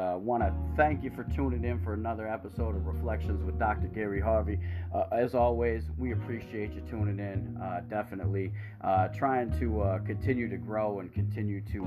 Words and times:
I 0.00 0.14
uh, 0.14 0.16
want 0.16 0.42
to 0.42 0.54
thank 0.76 1.04
you 1.04 1.10
for 1.10 1.24
tuning 1.24 1.62
in 1.62 1.78
for 1.84 1.92
another 1.92 2.26
episode 2.26 2.74
of 2.74 2.86
Reflections 2.86 3.44
with 3.44 3.58
Dr. 3.58 3.86
Gary 3.88 4.18
Harvey. 4.18 4.58
Uh, 4.94 5.04
as 5.12 5.34
always, 5.34 5.82
we 5.98 6.12
appreciate 6.12 6.72
you 6.72 6.80
tuning 6.88 7.18
in. 7.18 7.58
Uh, 7.62 7.82
definitely 7.90 8.50
uh, 8.80 9.08
trying 9.08 9.50
to 9.58 9.82
uh, 9.82 9.98
continue 9.98 10.48
to 10.48 10.56
grow 10.56 11.00
and 11.00 11.12
continue 11.12 11.60
to 11.72 11.84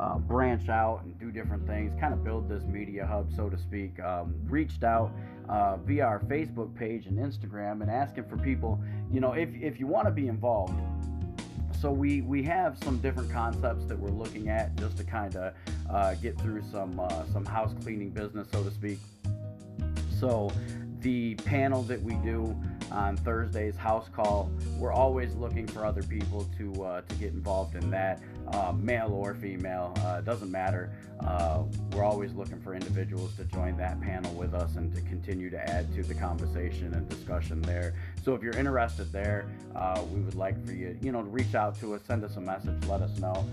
uh, 0.00 0.18
branch 0.20 0.70
out 0.70 1.02
and 1.04 1.18
do 1.18 1.30
different 1.30 1.66
things, 1.66 1.92
kind 2.00 2.14
of 2.14 2.24
build 2.24 2.48
this 2.48 2.64
media 2.64 3.04
hub, 3.04 3.30
so 3.36 3.50
to 3.50 3.58
speak. 3.58 4.00
Um, 4.00 4.34
reached 4.44 4.82
out 4.82 5.12
via 5.84 6.02
our 6.02 6.20
Facebook 6.20 6.74
page 6.74 7.04
and 7.04 7.18
Instagram 7.18 7.82
and 7.82 7.90
asking 7.90 8.24
for 8.24 8.38
people, 8.38 8.80
you 9.12 9.20
know, 9.20 9.32
if, 9.32 9.50
if 9.52 9.78
you 9.78 9.86
want 9.86 10.06
to 10.06 10.12
be 10.12 10.28
involved, 10.28 10.72
so 11.80 11.90
we 11.90 12.22
we 12.22 12.42
have 12.42 12.78
some 12.82 12.98
different 12.98 13.30
concepts 13.30 13.84
that 13.86 13.98
we're 13.98 14.10
looking 14.10 14.48
at 14.48 14.74
just 14.76 14.96
to 14.98 15.04
kind 15.04 15.36
of 15.36 15.54
uh, 15.90 16.14
get 16.14 16.38
through 16.40 16.62
some 16.70 16.98
uh, 16.98 17.24
some 17.32 17.44
house 17.44 17.74
cleaning 17.82 18.10
business, 18.10 18.48
so 18.52 18.62
to 18.62 18.70
speak. 18.70 18.98
So 20.18 20.50
the 21.00 21.34
panel 21.34 21.82
that 21.82 22.02
we 22.02 22.14
do 22.14 22.56
on 22.90 23.16
Thursday's 23.18 23.76
house 23.76 24.08
call, 24.08 24.50
we're 24.78 24.92
always 24.92 25.34
looking 25.34 25.66
for 25.66 25.84
other 25.84 26.02
people 26.02 26.48
to 26.58 26.84
uh, 26.84 27.00
to 27.02 27.14
get 27.16 27.32
involved 27.32 27.74
in 27.74 27.90
that, 27.90 28.22
uh, 28.52 28.72
male 28.72 29.12
or 29.12 29.34
female, 29.34 29.94
uh, 29.98 30.22
doesn't 30.22 30.50
matter. 30.50 30.90
Uh, 31.20 31.64
we're 31.92 32.04
always 32.04 32.32
looking 32.32 32.60
for 32.60 32.74
individuals 32.74 33.34
to 33.36 33.44
join 33.44 33.76
that 33.76 34.00
panel 34.00 34.32
with 34.34 34.54
us 34.54 34.76
and 34.76 34.94
to 34.94 35.00
continue 35.02 35.50
to 35.50 35.70
add 35.70 35.92
to 35.94 36.02
the 36.02 36.14
conversation 36.14 36.94
and 36.94 37.08
discussion 37.08 37.60
there. 37.62 37.94
So 38.24 38.34
if 38.34 38.42
you're 38.42 38.56
interested 38.56 39.12
there, 39.12 39.46
uh, 39.76 40.02
we 40.10 40.20
would 40.20 40.34
like 40.34 40.64
for 40.64 40.72
you, 40.72 40.96
you 41.02 41.12
know, 41.12 41.22
to 41.22 41.28
reach 41.28 41.54
out 41.54 41.78
to 41.80 41.94
us, 41.94 42.00
send 42.06 42.24
us 42.24 42.36
a 42.36 42.40
message, 42.40 42.82
let 42.88 43.02
us 43.02 43.18
know. 43.18 43.46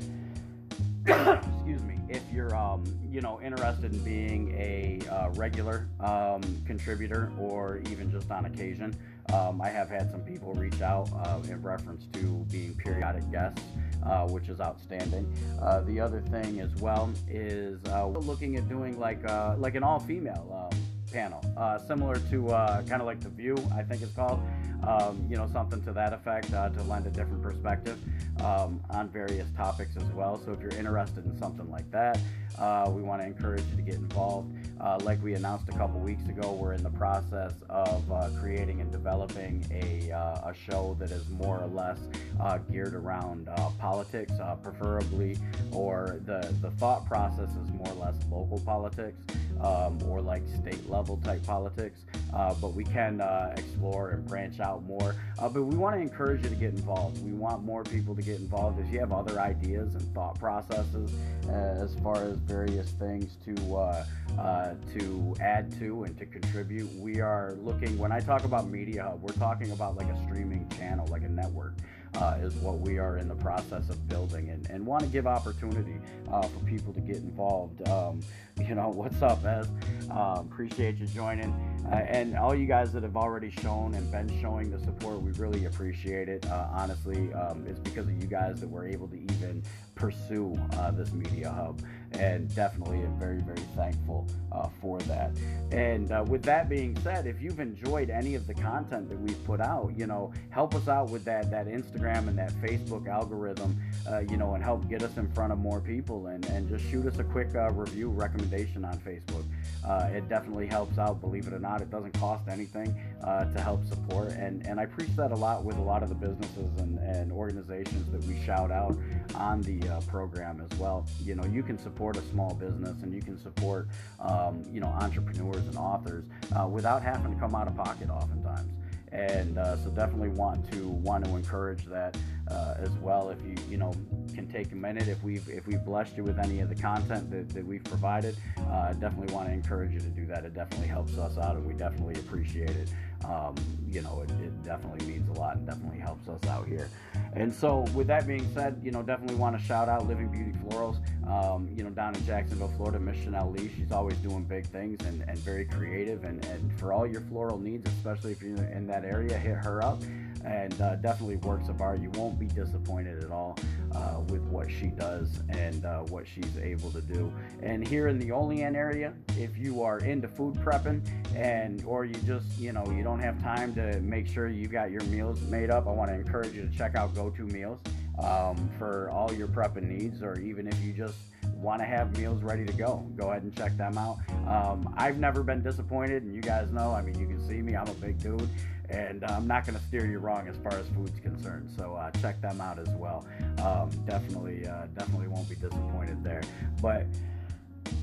excuse 1.05 1.81
me, 1.83 1.99
if 2.07 2.23
you're, 2.31 2.55
um, 2.55 2.85
you 3.11 3.19
know, 3.19 3.41
interested 3.41 3.91
in 3.91 3.99
being 3.99 4.55
a 4.57 5.01
uh, 5.09 5.29
regular 5.31 5.89
um, 5.99 6.41
contributor 6.65 7.33
or 7.37 7.81
even 7.91 8.09
just 8.09 8.31
on 8.31 8.45
occasion, 8.45 8.95
um, 9.33 9.61
I 9.61 9.67
have 9.67 9.89
had 9.89 10.09
some 10.09 10.21
people 10.21 10.53
reach 10.53 10.81
out 10.81 11.09
uh, 11.15 11.41
in 11.49 11.61
reference 11.61 12.05
to 12.13 12.45
being 12.49 12.73
periodic 12.75 13.29
guests, 13.29 13.61
uh, 14.05 14.25
which 14.27 14.47
is 14.47 14.61
outstanding. 14.61 15.29
Uh, 15.61 15.81
the 15.81 15.99
other 15.99 16.21
thing 16.21 16.61
as 16.61 16.73
well 16.75 17.11
is 17.29 17.83
uh, 17.87 18.07
we're 18.07 18.21
looking 18.21 18.55
at 18.55 18.69
doing 18.69 18.97
like 18.97 19.29
uh, 19.29 19.55
like 19.57 19.75
an 19.75 19.83
all-female 19.83 20.71
panel, 21.11 21.43
similar 21.87 22.15
to 22.15 22.47
kind 22.87 23.01
of 23.01 23.05
like 23.05 23.19
the 23.19 23.29
View, 23.29 23.55
I 23.75 23.83
think 23.83 24.01
it's 24.01 24.13
called 24.13 24.41
um, 24.83 25.25
you 25.29 25.37
know, 25.37 25.47
something 25.51 25.83
to 25.83 25.93
that 25.93 26.13
effect 26.13 26.53
uh, 26.53 26.69
to 26.69 26.83
lend 26.83 27.05
a 27.05 27.09
different 27.09 27.41
perspective 27.41 27.97
um, 28.43 28.81
on 28.89 29.09
various 29.09 29.47
topics 29.55 29.95
as 29.95 30.03
well. 30.13 30.41
So 30.43 30.53
if 30.53 30.61
you're 30.61 30.71
interested 30.71 31.25
in 31.25 31.37
something 31.37 31.69
like 31.69 31.89
that, 31.91 32.19
uh, 32.57 32.89
we 32.93 33.01
want 33.01 33.21
to 33.21 33.27
encourage 33.27 33.63
you 33.71 33.77
to 33.77 33.81
get 33.81 33.95
involved. 33.95 34.53
Uh, 34.79 34.99
like 35.03 35.21
we 35.23 35.35
announced 35.35 35.69
a 35.69 35.73
couple 35.73 35.99
weeks 35.99 36.27
ago, 36.27 36.51
we're 36.51 36.73
in 36.73 36.83
the 36.83 36.89
process 36.89 37.53
of 37.69 38.11
uh, 38.11 38.29
creating 38.39 38.81
and 38.81 38.91
developing 38.91 39.63
a, 39.71 40.11
uh, 40.11 40.49
a 40.49 40.53
show 40.53 40.95
that 40.99 41.11
is 41.11 41.27
more 41.29 41.59
or 41.59 41.67
less 41.67 41.99
uh, 42.39 42.57
geared 42.57 42.95
around 42.95 43.49
politics, 43.79 44.33
preferably, 44.63 45.37
or 45.71 46.19
the, 46.25 46.53
the 46.61 46.71
thought 46.71 47.05
process 47.05 47.49
is 47.49 47.69
more 47.73 47.89
or 47.89 48.05
less 48.05 48.15
local 48.31 48.59
politics 48.59 49.21
um, 49.61 50.01
or 50.07 50.21
like 50.21 50.43
state 50.59 50.89
level 50.89 51.17
type 51.17 51.43
politics. 51.45 52.01
Uh, 52.33 52.53
but 52.55 52.73
we 52.73 52.83
can 52.83 53.19
uh, 53.21 53.53
explore 53.57 54.11
and 54.11 54.25
branch 54.25 54.59
out 54.59 54.83
more. 54.83 55.15
Uh, 55.37 55.49
but 55.49 55.63
we 55.63 55.75
want 55.75 55.95
to 55.95 56.01
encourage 56.01 56.43
you 56.43 56.49
to 56.49 56.55
get 56.55 56.69
involved. 56.69 57.23
We 57.23 57.31
want 57.31 57.63
more 57.63 57.83
people 57.83 58.15
to 58.15 58.21
get 58.21 58.39
involved. 58.39 58.79
If 58.79 58.91
you 58.91 58.99
have 58.99 59.11
other 59.11 59.39
ideas 59.39 59.95
and 59.95 60.13
thought 60.13 60.39
processes 60.39 61.11
uh, 61.47 61.51
as 61.51 61.93
far 61.95 62.23
as 62.23 62.37
various 62.37 62.89
things 62.91 63.35
to 63.45 63.75
uh, 63.75 64.05
uh, 64.39 64.73
to 64.93 65.35
add 65.41 65.77
to 65.79 66.03
and 66.03 66.17
to 66.17 66.25
contribute, 66.25 66.91
we 66.95 67.19
are 67.19 67.55
looking. 67.59 67.97
When 67.97 68.11
I 68.11 68.21
talk 68.21 68.45
about 68.45 68.69
Media 68.69 69.03
Hub, 69.03 69.21
we're 69.21 69.33
talking 69.33 69.71
about 69.71 69.97
like 69.97 70.07
a 70.07 70.23
streaming 70.23 70.69
channel, 70.69 71.05
like 71.07 71.23
a 71.23 71.29
network 71.29 71.73
uh, 72.15 72.37
is 72.41 72.53
what 72.55 72.79
we 72.79 72.97
are 72.97 73.17
in 73.17 73.27
the 73.27 73.35
process 73.35 73.89
of 73.89 74.07
building 74.07 74.49
and, 74.49 74.69
and 74.69 74.85
want 74.85 75.03
to 75.03 75.09
give 75.09 75.27
opportunity 75.27 75.95
uh, 76.31 76.41
for 76.41 76.59
people 76.59 76.93
to 76.93 77.01
get 77.01 77.17
involved. 77.17 77.87
Um, 77.87 78.21
you 78.67 78.75
know, 78.75 78.89
what's 78.89 79.21
up, 79.21 79.43
Ez? 79.45 79.67
Uh, 80.09 80.37
appreciate 80.39 80.97
you 80.97 81.07
joining. 81.07 81.51
Uh, 81.91 81.95
and 81.95 82.37
all 82.37 82.53
you 82.53 82.67
guys 82.67 82.91
that 82.93 83.03
have 83.03 83.17
already 83.17 83.49
shown 83.49 83.93
and 83.95 84.11
been 84.11 84.41
showing 84.41 84.69
the 84.69 84.79
support, 84.79 85.21
we 85.21 85.31
really 85.31 85.65
appreciate 85.65 86.29
it. 86.29 86.45
Uh, 86.45 86.67
honestly, 86.71 87.33
um, 87.33 87.65
it's 87.67 87.79
because 87.79 88.07
of 88.07 88.21
you 88.21 88.27
guys 88.27 88.59
that 88.59 88.69
we're 88.69 88.87
able 88.87 89.07
to 89.07 89.15
even 89.15 89.63
pursue 89.95 90.59
uh, 90.73 90.91
this 90.91 91.11
media 91.11 91.49
hub 91.49 91.81
and 92.13 92.53
definitely 92.55 92.99
am 92.99 93.17
very 93.17 93.39
very 93.41 93.65
thankful 93.75 94.27
uh, 94.51 94.67
for 94.81 94.99
that. 94.99 95.31
And 95.71 96.11
uh, 96.11 96.25
with 96.27 96.43
that 96.43 96.69
being 96.69 96.97
said 97.03 97.25
if 97.25 97.41
you've 97.41 97.59
enjoyed 97.59 98.09
any 98.09 98.35
of 98.35 98.47
the 98.47 98.53
content 98.53 99.09
that 99.09 99.19
we've 99.19 99.43
put 99.45 99.61
out 99.61 99.91
you 99.95 100.07
know 100.07 100.33
help 100.49 100.75
us 100.75 100.87
out 100.87 101.09
with 101.09 101.23
that 101.25 101.49
that 101.51 101.67
instagram 101.67 102.27
and 102.27 102.37
that 102.37 102.51
facebook 102.53 103.07
algorithm 103.07 103.77
uh, 104.09 104.19
you 104.19 104.37
know 104.37 104.53
and 104.55 104.63
help 104.63 104.87
get 104.89 105.03
us 105.03 105.17
in 105.17 105.31
front 105.31 105.51
of 105.51 105.59
more 105.59 105.79
people 105.79 106.27
and, 106.27 106.45
and 106.45 106.67
just 106.69 106.83
shoot 106.89 107.05
us 107.05 107.19
a 107.19 107.23
quick 107.23 107.53
uh, 107.55 107.69
review 107.71 108.09
recommendation 108.09 108.83
on 108.85 108.97
facebook 108.99 109.43
uh, 109.85 110.09
it 110.11 110.27
definitely 110.29 110.67
helps 110.67 110.97
out 110.97 111.21
believe 111.21 111.47
it 111.47 111.53
or 111.53 111.59
not. 111.59 111.81
It 111.81 111.89
doesn't 111.89 112.13
cost 112.13 112.47
anything 112.47 112.95
to 113.21 113.61
help 113.61 113.85
support. 113.85 114.31
And 114.31 114.65
and 114.65 114.79
i 114.79 114.85
preach 114.85 115.15
that 115.15 115.31
a 115.31 115.35
lot 115.35 115.63
with 115.63 115.77
a 115.77 115.81
lot 115.81 116.03
of 116.03 116.09
the 116.09 116.15
businesses 116.15 116.69
and, 116.79 116.97
and 116.99 117.31
organizations 117.31 118.11
that 118.11 118.23
we 118.25 118.39
shout 118.43 118.71
out 118.71 118.97
on 119.35 119.61
the 119.61 119.79
program 120.07 120.61
as 120.61 120.77
well. 120.79 121.05
You 121.23 121.35
know 121.35 121.45
you 121.45 121.63
can 121.63 121.77
support 121.77 122.01
support 122.01 122.17
a 122.17 122.21
small 122.29 122.53
business 122.55 123.03
and 123.03 123.13
you 123.13 123.21
can 123.21 123.37
support 123.37 123.87
um, 124.19 124.63
you 124.71 124.79
know 124.79 124.87
entrepreneurs 124.87 125.67
and 125.67 125.77
authors 125.77 126.25
uh, 126.57 126.67
without 126.67 127.03
having 127.03 127.33
to 127.33 127.39
come 127.39 127.53
out 127.53 127.67
of 127.67 127.75
pocket 127.75 128.09
oftentimes 128.09 128.71
and 129.11 129.57
uh, 129.57 129.75
so 129.77 129.89
definitely 129.89 130.29
want 130.29 130.71
to 130.71 130.87
want 130.87 131.25
to 131.25 131.35
encourage 131.35 131.85
that 131.85 132.15
uh, 132.49 132.75
as 132.77 132.91
well. 133.01 133.29
If 133.29 133.41
you 133.43 133.55
you 133.69 133.77
know 133.77 133.93
can 134.33 134.47
take 134.47 134.71
a 134.71 134.75
minute 134.75 135.07
if 135.07 135.21
we've 135.23 135.47
if 135.49 135.67
we've 135.67 135.83
blessed 135.83 136.15
you 136.15 136.23
with 136.23 136.39
any 136.39 136.61
of 136.61 136.69
the 136.69 136.75
content 136.75 137.29
that, 137.31 137.49
that 137.49 137.65
we've 137.65 137.83
provided 137.83 138.37
uh, 138.69 138.93
definitely 138.93 139.33
want 139.33 139.47
to 139.47 139.53
encourage 139.53 139.91
you 139.91 139.99
to 139.99 140.09
do 140.09 140.25
that. 140.27 140.45
It 140.45 140.53
definitely 140.53 140.87
helps 140.87 141.17
us 141.17 141.37
out 141.37 141.55
and 141.55 141.65
we 141.65 141.73
definitely 141.73 142.15
appreciate 142.15 142.69
it. 142.69 142.89
Um, 143.25 143.55
you 143.87 144.01
know 144.01 144.21
it, 144.21 144.31
it 144.43 144.63
definitely 144.63 145.05
means 145.05 145.29
a 145.29 145.39
lot 145.39 145.57
and 145.57 145.67
definitely 145.67 145.99
helps 145.99 146.27
us 146.27 146.43
out 146.47 146.67
here 146.67 146.89
and 147.33 147.53
so, 147.53 147.85
with 147.93 148.07
that 148.07 148.27
being 148.27 148.47
said, 148.53 148.81
you 148.83 148.91
know, 148.91 149.01
definitely 149.01 149.35
want 149.35 149.57
to 149.57 149.63
shout 149.63 149.87
out 149.87 150.05
Living 150.07 150.27
Beauty 150.27 150.51
Florals, 150.65 150.97
um, 151.27 151.69
you 151.73 151.83
know, 151.83 151.89
down 151.89 152.13
in 152.13 152.25
Jacksonville, 152.25 152.73
Florida, 152.75 152.99
Chanel 153.23 153.51
Lee. 153.51 153.71
She's 153.77 153.91
always 153.91 154.17
doing 154.17 154.43
big 154.43 154.65
things 154.67 154.97
and, 155.05 155.23
and 155.27 155.37
very 155.39 155.65
creative. 155.65 156.25
And, 156.25 156.43
and 156.45 156.77
for 156.77 156.91
all 156.91 157.07
your 157.07 157.21
floral 157.21 157.57
needs, 157.57 157.89
especially 157.89 158.33
if 158.33 158.41
you're 158.41 158.57
in 158.57 158.85
that 158.87 159.05
area, 159.05 159.37
hit 159.37 159.55
her 159.55 159.81
up 159.81 160.01
and 160.45 160.79
uh, 160.81 160.95
definitely 160.95 161.37
works 161.37 161.69
of 161.69 161.81
art. 161.81 162.01
You 162.01 162.09
won't 162.11 162.39
be 162.39 162.47
disappointed 162.47 163.23
at 163.23 163.31
all 163.31 163.57
uh, 163.93 164.21
with 164.27 164.41
what 164.43 164.69
she 164.71 164.87
does 164.87 165.39
and 165.49 165.85
uh, 165.85 165.99
what 166.03 166.25
she's 166.27 166.57
able 166.57 166.91
to 166.91 167.01
do. 167.01 167.31
And 167.61 167.87
here 167.87 168.07
in 168.07 168.19
the 168.19 168.31
Olean 168.31 168.75
area, 168.75 169.13
if 169.37 169.57
you 169.57 169.81
are 169.81 169.99
into 169.99 170.27
food 170.27 170.55
prepping 170.55 171.01
and 171.35 171.83
or 171.85 172.05
you 172.05 172.15
just 172.25 172.57
you 172.59 172.71
know 172.73 172.85
you 172.91 173.03
don't 173.03 173.19
have 173.19 173.41
time 173.41 173.73
to 173.75 173.99
make 174.01 174.27
sure 174.27 174.47
you 174.47 174.67
got 174.67 174.91
your 174.91 175.03
meals 175.03 175.41
made 175.41 175.69
up, 175.69 175.87
I 175.87 175.91
want 175.91 176.09
to 176.09 176.15
encourage 176.15 176.53
you 176.55 176.67
to 176.67 176.77
check 176.77 176.95
out 176.95 177.13
Go-To 177.15 177.43
Meals 177.43 177.79
um, 178.19 178.69
for 178.77 179.09
all 179.09 179.33
your 179.33 179.47
prepping 179.47 179.83
needs, 179.83 180.21
or 180.21 180.39
even 180.39 180.67
if 180.67 180.79
you 180.83 180.93
just 180.93 181.17
want 181.61 181.79
to 181.81 181.85
have 181.85 182.17
meals 182.17 182.41
ready 182.43 182.65
to 182.65 182.73
go, 182.73 183.05
go 183.15 183.29
ahead 183.29 183.43
and 183.43 183.55
check 183.55 183.77
them 183.77 183.97
out. 183.97 184.17
Um, 184.47 184.93
I've 184.97 185.19
never 185.19 185.43
been 185.43 185.61
disappointed, 185.61 186.23
and 186.23 186.35
you 186.35 186.41
guys 186.41 186.71
know. 186.71 186.91
I 186.91 187.01
mean, 187.01 187.19
you 187.19 187.27
can 187.27 187.45
see 187.47 187.61
me; 187.61 187.75
I'm 187.75 187.87
a 187.87 187.93
big 187.93 188.19
dude, 188.19 188.49
and 188.89 189.23
I'm 189.23 189.47
not 189.47 189.65
going 189.65 189.77
to 189.77 189.85
steer 189.85 190.05
you 190.05 190.19
wrong 190.19 190.47
as 190.47 190.57
far 190.57 190.73
as 190.73 190.87
food's 190.89 191.19
concerned. 191.19 191.69
So 191.77 191.93
uh, 191.93 192.11
check 192.21 192.41
them 192.41 192.59
out 192.59 192.79
as 192.79 192.89
well. 192.89 193.25
Um, 193.63 193.89
definitely, 194.05 194.67
uh, 194.67 194.87
definitely 194.97 195.27
won't 195.27 195.47
be 195.47 195.55
disappointed 195.55 196.23
there. 196.23 196.41
But 196.81 197.05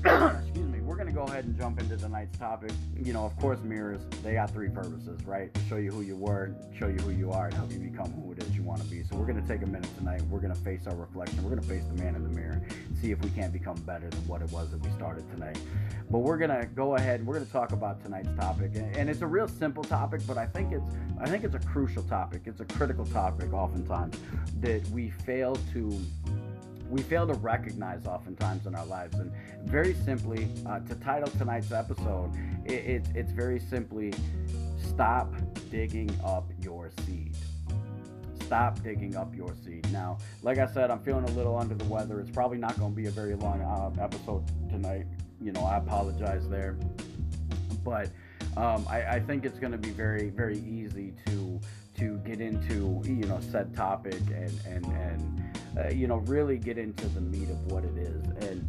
excuse 0.05 0.67
me, 0.67 0.79
we're 0.79 0.95
going 0.95 1.07
to 1.07 1.13
go 1.13 1.23
ahead 1.23 1.45
and 1.45 1.57
jump 1.57 1.79
into 1.79 1.97
tonight's 1.97 2.37
topic. 2.37 2.71
You 2.97 3.13
know, 3.13 3.25
of 3.25 3.35
course, 3.37 3.59
mirrors, 3.63 4.01
they 4.23 4.33
got 4.33 4.51
three 4.51 4.69
purposes, 4.69 5.23
right? 5.25 5.53
To 5.53 5.61
show 5.67 5.75
you 5.75 5.91
who 5.91 6.01
you 6.01 6.15
were, 6.15 6.55
show 6.77 6.87
you 6.87 6.97
who 6.99 7.11
you 7.11 7.31
are, 7.31 7.47
and 7.47 7.53
help 7.53 7.71
you 7.71 7.79
become 7.79 8.11
who 8.13 8.31
it 8.31 8.41
is 8.41 8.55
you 8.55 8.63
want 8.63 8.81
to 8.81 8.87
be. 8.87 9.03
So 9.03 9.15
we're 9.15 9.25
going 9.25 9.41
to 9.41 9.47
take 9.47 9.61
a 9.61 9.65
minute 9.65 9.89
tonight. 9.97 10.21
We're 10.23 10.39
going 10.39 10.53
to 10.53 10.61
face 10.61 10.87
our 10.87 10.95
reflection. 10.95 11.43
We're 11.43 11.49
going 11.49 11.61
to 11.61 11.67
face 11.67 11.83
the 11.83 12.01
man 12.01 12.15
in 12.15 12.23
the 12.23 12.29
mirror, 12.29 12.61
see 13.01 13.11
if 13.11 13.21
we 13.21 13.29
can't 13.31 13.51
become 13.51 13.77
better 13.81 14.09
than 14.09 14.27
what 14.27 14.41
it 14.41 14.51
was 14.51 14.71
that 14.71 14.81
we 14.81 14.89
started 14.91 15.29
tonight. 15.31 15.59
But 16.09 16.19
we're 16.19 16.37
going 16.37 16.57
to 16.57 16.65
go 16.65 16.95
ahead 16.95 17.19
and 17.19 17.27
we're 17.27 17.35
going 17.35 17.45
to 17.45 17.51
talk 17.51 17.71
about 17.71 18.03
tonight's 18.03 18.31
topic. 18.39 18.71
And 18.75 19.09
it's 19.09 19.21
a 19.21 19.27
real 19.27 19.47
simple 19.47 19.83
topic, 19.83 20.21
but 20.25 20.37
I 20.37 20.45
think 20.45 20.71
it's 20.71 20.89
I 21.21 21.27
think 21.27 21.43
it's 21.43 21.55
a 21.55 21.59
crucial 21.59 22.03
topic. 22.03 22.43
It's 22.45 22.61
a 22.61 22.65
critical 22.65 23.05
topic 23.05 23.51
oftentimes 23.51 24.17
that 24.61 24.87
we 24.89 25.09
fail 25.09 25.57
to 25.73 25.99
we 26.89 27.01
fail 27.03 27.27
to 27.27 27.33
recognize 27.33 28.05
oftentimes 28.05 28.65
in 28.65 28.75
our 28.75 28.85
lives. 28.85 29.17
And 29.19 29.31
very 29.65 29.93
simply, 30.05 30.47
uh, 30.65 30.79
to 30.79 30.95
title 30.95 31.29
tonight's 31.37 31.71
episode, 31.71 32.31
it, 32.65 32.71
it, 32.71 33.07
it's 33.15 33.31
very 33.31 33.59
simply 33.59 34.13
stop 34.83 35.33
digging 35.69 36.11
up 36.23 36.49
your 36.61 36.91
seed. 37.05 37.35
Stop 38.41 38.81
digging 38.81 39.15
up 39.15 39.35
your 39.35 39.53
seed. 39.63 39.91
Now, 39.91 40.17
like 40.41 40.57
I 40.57 40.65
said, 40.65 40.89
I'm 40.89 40.99
feeling 40.99 41.25
a 41.25 41.31
little 41.31 41.55
under 41.55 41.75
the 41.75 41.85
weather. 41.85 42.19
It's 42.19 42.31
probably 42.31 42.57
not 42.57 42.77
going 42.79 42.91
to 42.91 42.95
be 42.95 43.05
a 43.05 43.11
very 43.11 43.35
long 43.35 43.61
uh, 43.61 44.03
episode 44.03 44.43
tonight. 44.69 45.05
you 45.39 45.51
know, 45.51 45.61
I 45.61 45.77
apologize 45.77 46.49
there. 46.49 46.77
But 47.83 48.09
um, 48.57 48.85
I, 48.89 49.03
I, 49.05 49.19
think 49.19 49.45
it's 49.45 49.59
going 49.59 49.71
to 49.71 49.77
be 49.77 49.91
very, 49.91 50.29
very 50.29 50.57
easy 50.59 51.13
to 51.27 51.59
to 51.97 52.17
get 52.19 52.39
into 52.39 53.01
you 53.03 53.25
know 53.25 53.39
said 53.51 53.75
topic 53.75 54.21
and 54.33 54.59
and 54.65 54.85
and 54.85 55.48
uh, 55.79 55.89
you 55.89 56.07
know 56.07 56.17
really 56.17 56.57
get 56.57 56.77
into 56.77 57.07
the 57.09 57.21
meat 57.21 57.49
of 57.49 57.71
what 57.71 57.83
it 57.83 57.97
is. 57.97 58.25
And 58.47 58.67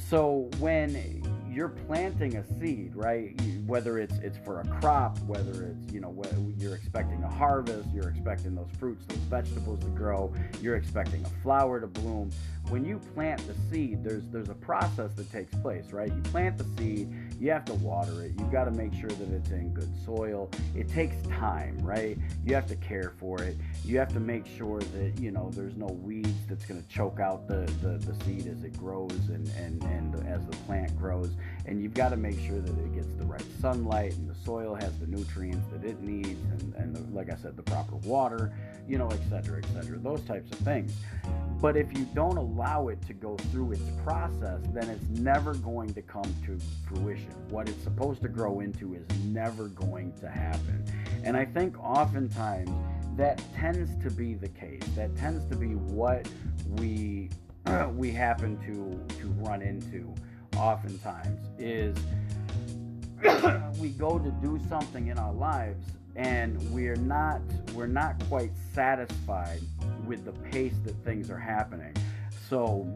so 0.00 0.50
when 0.58 1.22
you're 1.50 1.68
planting 1.68 2.36
a 2.36 2.44
seed, 2.60 2.94
right? 2.94 3.38
Whether 3.66 3.98
it's 3.98 4.14
it's 4.18 4.38
for 4.38 4.60
a 4.60 4.80
crop, 4.80 5.18
whether 5.20 5.64
it's 5.64 5.92
you 5.92 6.00
know 6.00 6.14
you're 6.56 6.76
expecting 6.76 7.22
a 7.24 7.28
harvest, 7.28 7.88
you're 7.92 8.08
expecting 8.08 8.54
those 8.54 8.70
fruits, 8.78 9.04
those 9.06 9.18
vegetables 9.18 9.80
to 9.80 9.90
grow, 9.90 10.32
you're 10.60 10.76
expecting 10.76 11.24
a 11.24 11.28
flower 11.42 11.80
to 11.80 11.86
bloom. 11.86 12.30
When 12.68 12.84
you 12.84 13.00
plant 13.14 13.44
the 13.46 13.54
seed, 13.70 14.04
there's 14.04 14.22
there's 14.28 14.50
a 14.50 14.54
process 14.54 15.14
that 15.14 15.32
takes 15.32 15.54
place, 15.56 15.90
right? 15.90 16.12
You 16.14 16.22
plant 16.22 16.58
the 16.58 16.66
seed, 16.76 17.12
you 17.40 17.50
have 17.50 17.64
to 17.66 17.74
water 17.74 18.24
it, 18.24 18.32
you've 18.38 18.52
got 18.52 18.64
to 18.64 18.70
make 18.70 18.92
sure 18.94 19.10
that 19.10 19.30
it's 19.30 19.50
in 19.50 19.72
good 19.72 19.90
soil. 20.04 20.50
It 20.74 20.88
takes 20.88 21.16
time, 21.28 21.78
right? 21.78 22.18
You 22.44 22.54
have 22.54 22.66
to 22.68 22.76
care 22.76 23.12
for 23.18 23.42
it. 23.42 23.56
You 23.84 23.98
have 23.98 24.12
to 24.14 24.20
make 24.20 24.46
sure 24.46 24.80
that 24.80 25.20
you 25.20 25.30
know 25.30 25.50
there's 25.54 25.76
no 25.76 25.86
weeds 25.86 26.46
that's 26.48 26.64
going 26.64 26.82
to 26.82 26.88
choke 26.88 27.20
out 27.20 27.46
the, 27.46 27.70
the, 27.82 27.98
the 27.98 28.24
seed 28.24 28.46
as 28.46 28.64
it 28.64 28.76
grows 28.76 29.12
and, 29.28 29.48
and, 29.56 29.82
and 29.84 30.26
as 30.26 30.44
the 30.46 30.56
plant 30.58 30.96
grows 30.98 31.30
and 31.66 31.82
you've 31.82 31.94
got 31.94 32.10
to 32.10 32.16
make 32.16 32.38
sure 32.40 32.60
that 32.60 32.78
it 32.78 32.94
gets 32.94 33.12
the 33.14 33.26
right 33.26 33.44
sunlight 33.60 34.14
and 34.16 34.28
the 34.28 34.34
soil 34.44 34.74
has 34.74 34.98
the 34.98 35.06
nutrients 35.06 35.66
that 35.72 35.84
it 35.84 36.00
needs 36.00 36.42
and, 36.52 36.74
and 36.74 36.96
the, 36.96 37.00
like 37.14 37.30
i 37.30 37.36
said 37.36 37.56
the 37.56 37.62
proper 37.62 37.96
water 37.96 38.52
you 38.86 38.98
know 38.98 39.08
et 39.08 39.20
cetera 39.28 39.60
et 39.62 39.66
cetera 39.74 39.98
those 39.98 40.20
types 40.22 40.50
of 40.52 40.58
things 40.58 40.92
but 41.60 41.76
if 41.76 41.96
you 41.96 42.06
don't 42.14 42.36
allow 42.36 42.88
it 42.88 43.00
to 43.06 43.12
go 43.12 43.36
through 43.50 43.72
its 43.72 43.90
process 44.04 44.60
then 44.72 44.88
it's 44.88 45.08
never 45.20 45.54
going 45.54 45.92
to 45.94 46.02
come 46.02 46.34
to 46.44 46.58
fruition. 46.86 47.32
What 47.50 47.68
it's 47.68 47.82
supposed 47.82 48.22
to 48.22 48.28
grow 48.28 48.60
into 48.60 48.94
is 48.94 49.06
never 49.24 49.68
going 49.68 50.12
to 50.20 50.28
happen. 50.28 50.84
And 51.24 51.36
i 51.36 51.44
think 51.44 51.78
oftentimes 51.82 52.70
that 53.16 53.42
tends 53.52 53.90
to 54.04 54.10
be 54.10 54.34
the 54.34 54.48
case. 54.48 54.82
That 54.94 55.14
tends 55.16 55.44
to 55.46 55.56
be 55.56 55.74
what 55.74 56.28
we 56.76 57.30
we 57.94 58.12
happen 58.12 58.56
to 58.58 59.16
to 59.20 59.26
run 59.42 59.60
into 59.62 60.14
oftentimes 60.56 61.40
is 61.58 61.96
we 63.78 63.90
go 63.90 64.18
to 64.18 64.30
do 64.42 64.60
something 64.68 65.08
in 65.08 65.18
our 65.18 65.32
lives 65.32 65.84
and 66.16 66.58
we're 66.72 66.96
not 66.96 67.40
we're 67.74 67.86
not 67.86 68.22
quite 68.28 68.50
satisfied 68.74 69.60
with 70.06 70.24
the 70.24 70.32
pace 70.32 70.74
that 70.84 70.94
things 71.04 71.30
are 71.30 71.38
happening. 71.38 71.94
So 72.48 72.86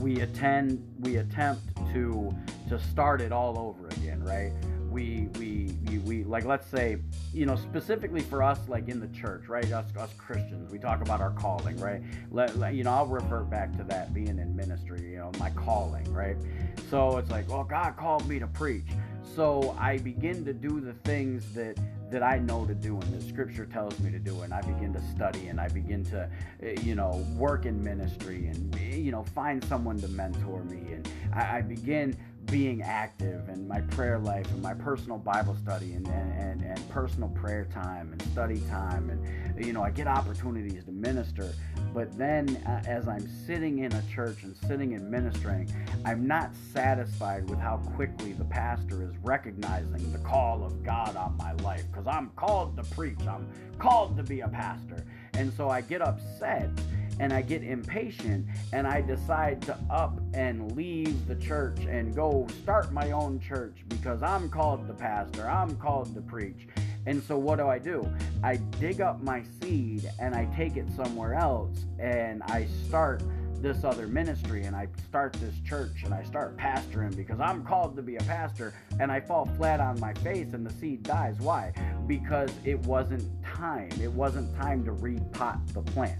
we 0.00 0.20
attend 0.20 0.84
we 1.00 1.16
attempt 1.16 1.62
to 1.92 2.34
to 2.68 2.78
start 2.78 3.20
it 3.20 3.32
all 3.32 3.58
over 3.58 3.88
again 3.88 4.22
right? 4.22 4.52
We, 4.90 5.28
we 5.38 5.74
we 5.86 5.98
we 6.00 6.24
like 6.24 6.44
let's 6.44 6.66
say 6.66 6.98
you 7.32 7.46
know 7.46 7.56
specifically 7.56 8.20
for 8.20 8.42
us 8.42 8.58
like 8.68 8.88
in 8.88 9.00
the 9.00 9.08
church 9.08 9.48
right? 9.48 9.70
Us 9.72 9.86
us 9.96 10.10
christians 10.18 10.70
we 10.70 10.78
talk 10.78 11.00
about 11.00 11.20
our 11.20 11.30
calling 11.30 11.78
right? 11.78 12.02
Let, 12.30 12.58
let, 12.58 12.74
you 12.74 12.84
know 12.84 12.90
i'll 12.90 13.06
revert 13.06 13.48
back 13.48 13.74
to 13.78 13.84
that 13.84 14.12
being 14.12 14.38
in 14.38 14.54
ministry 14.54 15.00
you 15.02 15.16
know 15.16 15.32
my 15.38 15.50
calling 15.50 16.12
right? 16.12 16.36
So 16.90 17.16
it's 17.16 17.30
like 17.30 17.48
well 17.48 17.64
god 17.64 17.96
called 17.96 18.28
me 18.28 18.38
to 18.38 18.46
preach 18.46 18.84
so 19.34 19.74
i 19.78 19.98
begin 19.98 20.44
to 20.44 20.52
do 20.52 20.80
the 20.80 20.92
things 21.04 21.52
that 21.54 21.78
that 22.10 22.22
i 22.22 22.38
know 22.38 22.66
to 22.66 22.74
do 22.74 23.00
and 23.00 23.20
the 23.20 23.28
scripture 23.28 23.66
tells 23.66 23.98
me 24.00 24.10
to 24.10 24.18
do 24.18 24.42
and 24.42 24.52
i 24.52 24.60
begin 24.62 24.92
to 24.92 25.00
study 25.10 25.48
and 25.48 25.60
i 25.60 25.68
begin 25.68 26.04
to 26.04 26.28
eh, 26.62 26.74
you 26.82 26.94
know 26.94 27.24
work 27.36 27.64
in 27.64 27.82
ministry 27.82 28.46
and 28.46 28.74
you 28.80 29.10
know 29.10 29.22
find 29.22 29.64
someone 29.64 29.98
to 29.98 30.08
mentor 30.08 30.62
me 30.64 30.92
and 30.92 31.08
i, 31.32 31.58
I 31.58 31.60
begin 31.62 32.16
being 32.46 32.82
active 32.82 33.48
and 33.48 33.66
my 33.66 33.80
prayer 33.80 34.18
life 34.18 34.50
and 34.52 34.62
my 34.62 34.74
personal 34.74 35.18
Bible 35.18 35.56
study 35.62 35.92
and, 35.92 36.06
and, 36.08 36.62
and, 36.62 36.88
personal 36.88 37.28
prayer 37.30 37.64
time 37.72 38.12
and 38.12 38.20
study 38.32 38.60
time. 38.68 39.08
And, 39.08 39.64
you 39.64 39.72
know, 39.72 39.82
I 39.82 39.90
get 39.90 40.06
opportunities 40.06 40.84
to 40.84 40.92
minister. 40.92 41.52
But 41.94 42.16
then 42.18 42.48
uh, 42.66 42.82
as 42.86 43.08
I'm 43.08 43.26
sitting 43.46 43.80
in 43.80 43.92
a 43.92 44.02
church 44.12 44.42
and 44.42 44.56
sitting 44.56 44.94
and 44.94 45.10
ministering, 45.10 45.72
I'm 46.04 46.26
not 46.26 46.50
satisfied 46.72 47.48
with 47.48 47.58
how 47.58 47.78
quickly 47.94 48.32
the 48.32 48.44
pastor 48.44 49.02
is 49.02 49.16
recognizing 49.22 50.12
the 50.12 50.18
call 50.18 50.64
of 50.64 50.82
God 50.82 51.16
on 51.16 51.36
my 51.36 51.52
life 51.62 51.84
because 51.90 52.06
I'm 52.06 52.30
called 52.36 52.76
to 52.76 52.82
preach, 52.94 53.20
I'm 53.26 53.48
called 53.78 54.16
to 54.16 54.22
be 54.22 54.40
a 54.40 54.48
pastor. 54.48 55.04
And 55.34 55.52
so 55.54 55.68
I 55.68 55.80
get 55.80 56.02
upset 56.02 56.70
and 57.20 57.32
I 57.32 57.42
get 57.42 57.62
impatient 57.62 58.46
and 58.72 58.86
I 58.86 59.00
decide 59.00 59.62
to 59.62 59.78
up 59.90 60.18
and 60.34 60.72
leave 60.72 61.26
the 61.26 61.36
church 61.36 61.78
and 61.80 62.14
go 62.14 62.46
start 62.62 62.92
my 62.92 63.12
own 63.12 63.38
church 63.40 63.76
because 63.88 64.22
I'm 64.22 64.48
called 64.48 64.86
to 64.88 64.94
pastor, 64.94 65.48
I'm 65.48 65.76
called 65.76 66.14
to 66.14 66.20
preach. 66.20 66.66
And 67.06 67.22
so 67.22 67.36
what 67.36 67.56
do 67.58 67.68
I 67.68 67.78
do? 67.78 68.08
I 68.44 68.56
dig 68.78 69.00
up 69.00 69.22
my 69.22 69.42
seed 69.60 70.08
and 70.18 70.34
I 70.34 70.46
take 70.56 70.76
it 70.76 70.86
somewhere 70.94 71.34
else 71.34 71.84
and 71.98 72.42
I 72.44 72.66
start 72.86 73.22
this 73.62 73.84
other 73.84 74.08
ministry 74.08 74.64
and 74.64 74.74
I 74.74 74.88
start 75.08 75.34
this 75.34 75.54
church 75.60 76.02
and 76.04 76.12
I 76.12 76.24
start 76.24 76.56
pastoring 76.56 77.14
because 77.14 77.38
I'm 77.38 77.64
called 77.64 77.94
to 77.96 78.02
be 78.02 78.16
a 78.16 78.22
pastor 78.22 78.74
and 78.98 79.10
I 79.10 79.20
fall 79.20 79.46
flat 79.56 79.80
on 79.80 79.98
my 80.00 80.12
face 80.14 80.52
and 80.52 80.66
the 80.66 80.72
seed 80.72 81.04
dies. 81.04 81.36
Why? 81.38 81.72
Because 82.06 82.50
it 82.64 82.78
wasn't 82.80 83.22
time. 83.62 83.88
It 84.02 84.10
wasn't 84.10 84.52
time 84.56 84.84
to 84.84 84.90
repot 84.90 85.72
the 85.72 85.82
plant. 85.82 86.18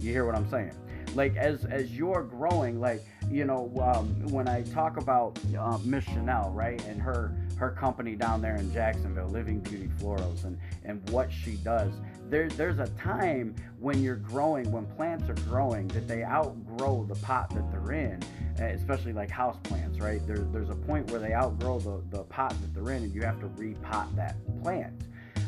You 0.00 0.10
hear 0.10 0.26
what 0.26 0.34
I'm 0.34 0.50
saying? 0.50 0.72
Like 1.14 1.36
as 1.36 1.64
as 1.64 1.96
you're 1.96 2.24
growing, 2.24 2.80
like 2.80 3.04
you 3.30 3.44
know, 3.44 3.72
um, 3.80 4.08
when 4.32 4.48
I 4.48 4.62
talk 4.62 4.96
about 4.96 5.38
uh, 5.56 5.78
Miss 5.84 6.04
Chanel, 6.04 6.50
right, 6.52 6.84
and 6.86 7.00
her 7.00 7.32
her 7.56 7.70
company 7.70 8.16
down 8.16 8.42
there 8.42 8.56
in 8.56 8.72
Jacksonville, 8.72 9.28
Living 9.28 9.60
Beauty 9.60 9.90
Florals, 10.00 10.42
and 10.42 10.58
and 10.84 11.08
what 11.10 11.30
she 11.30 11.52
does. 11.56 11.92
There, 12.28 12.48
there's 12.48 12.78
a 12.78 12.88
time 12.98 13.54
when 13.78 14.02
you're 14.02 14.16
growing, 14.16 14.70
when 14.72 14.86
plants 14.86 15.28
are 15.28 15.48
growing, 15.48 15.86
that 15.88 16.08
they 16.08 16.24
outgrow 16.24 17.04
the 17.08 17.16
pot 17.16 17.52
that 17.54 17.70
they're 17.70 17.92
in, 17.92 18.20
especially 18.58 19.12
like 19.12 19.30
house 19.30 19.56
plants, 19.64 19.98
right? 19.98 20.24
There, 20.26 20.38
there's 20.38 20.70
a 20.70 20.76
point 20.76 21.10
where 21.10 21.18
they 21.18 21.32
outgrow 21.32 21.80
the, 21.80 22.00
the 22.16 22.22
pot 22.24 22.54
that 22.60 22.72
they're 22.72 22.92
in, 22.94 23.02
and 23.02 23.12
you 23.12 23.22
have 23.22 23.40
to 23.40 23.46
repot 23.46 24.14
that 24.14 24.36
plant. 24.62 24.94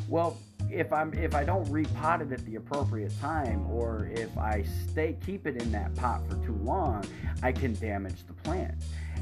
Well, 0.08 0.36
if 0.72 0.92
I'm 0.92 1.12
if 1.14 1.34
I 1.34 1.44
don't 1.44 1.66
repot 1.66 2.22
it 2.22 2.32
at 2.32 2.44
the 2.46 2.56
appropriate 2.56 3.12
time 3.20 3.70
or 3.70 4.10
if 4.14 4.36
I 4.38 4.64
stay 4.88 5.16
keep 5.24 5.46
it 5.46 5.60
in 5.60 5.70
that 5.72 5.94
pot 5.94 6.22
for 6.28 6.36
too 6.46 6.58
long, 6.62 7.04
I 7.42 7.52
can 7.52 7.74
damage 7.74 8.26
the 8.26 8.32
plant. 8.32 8.74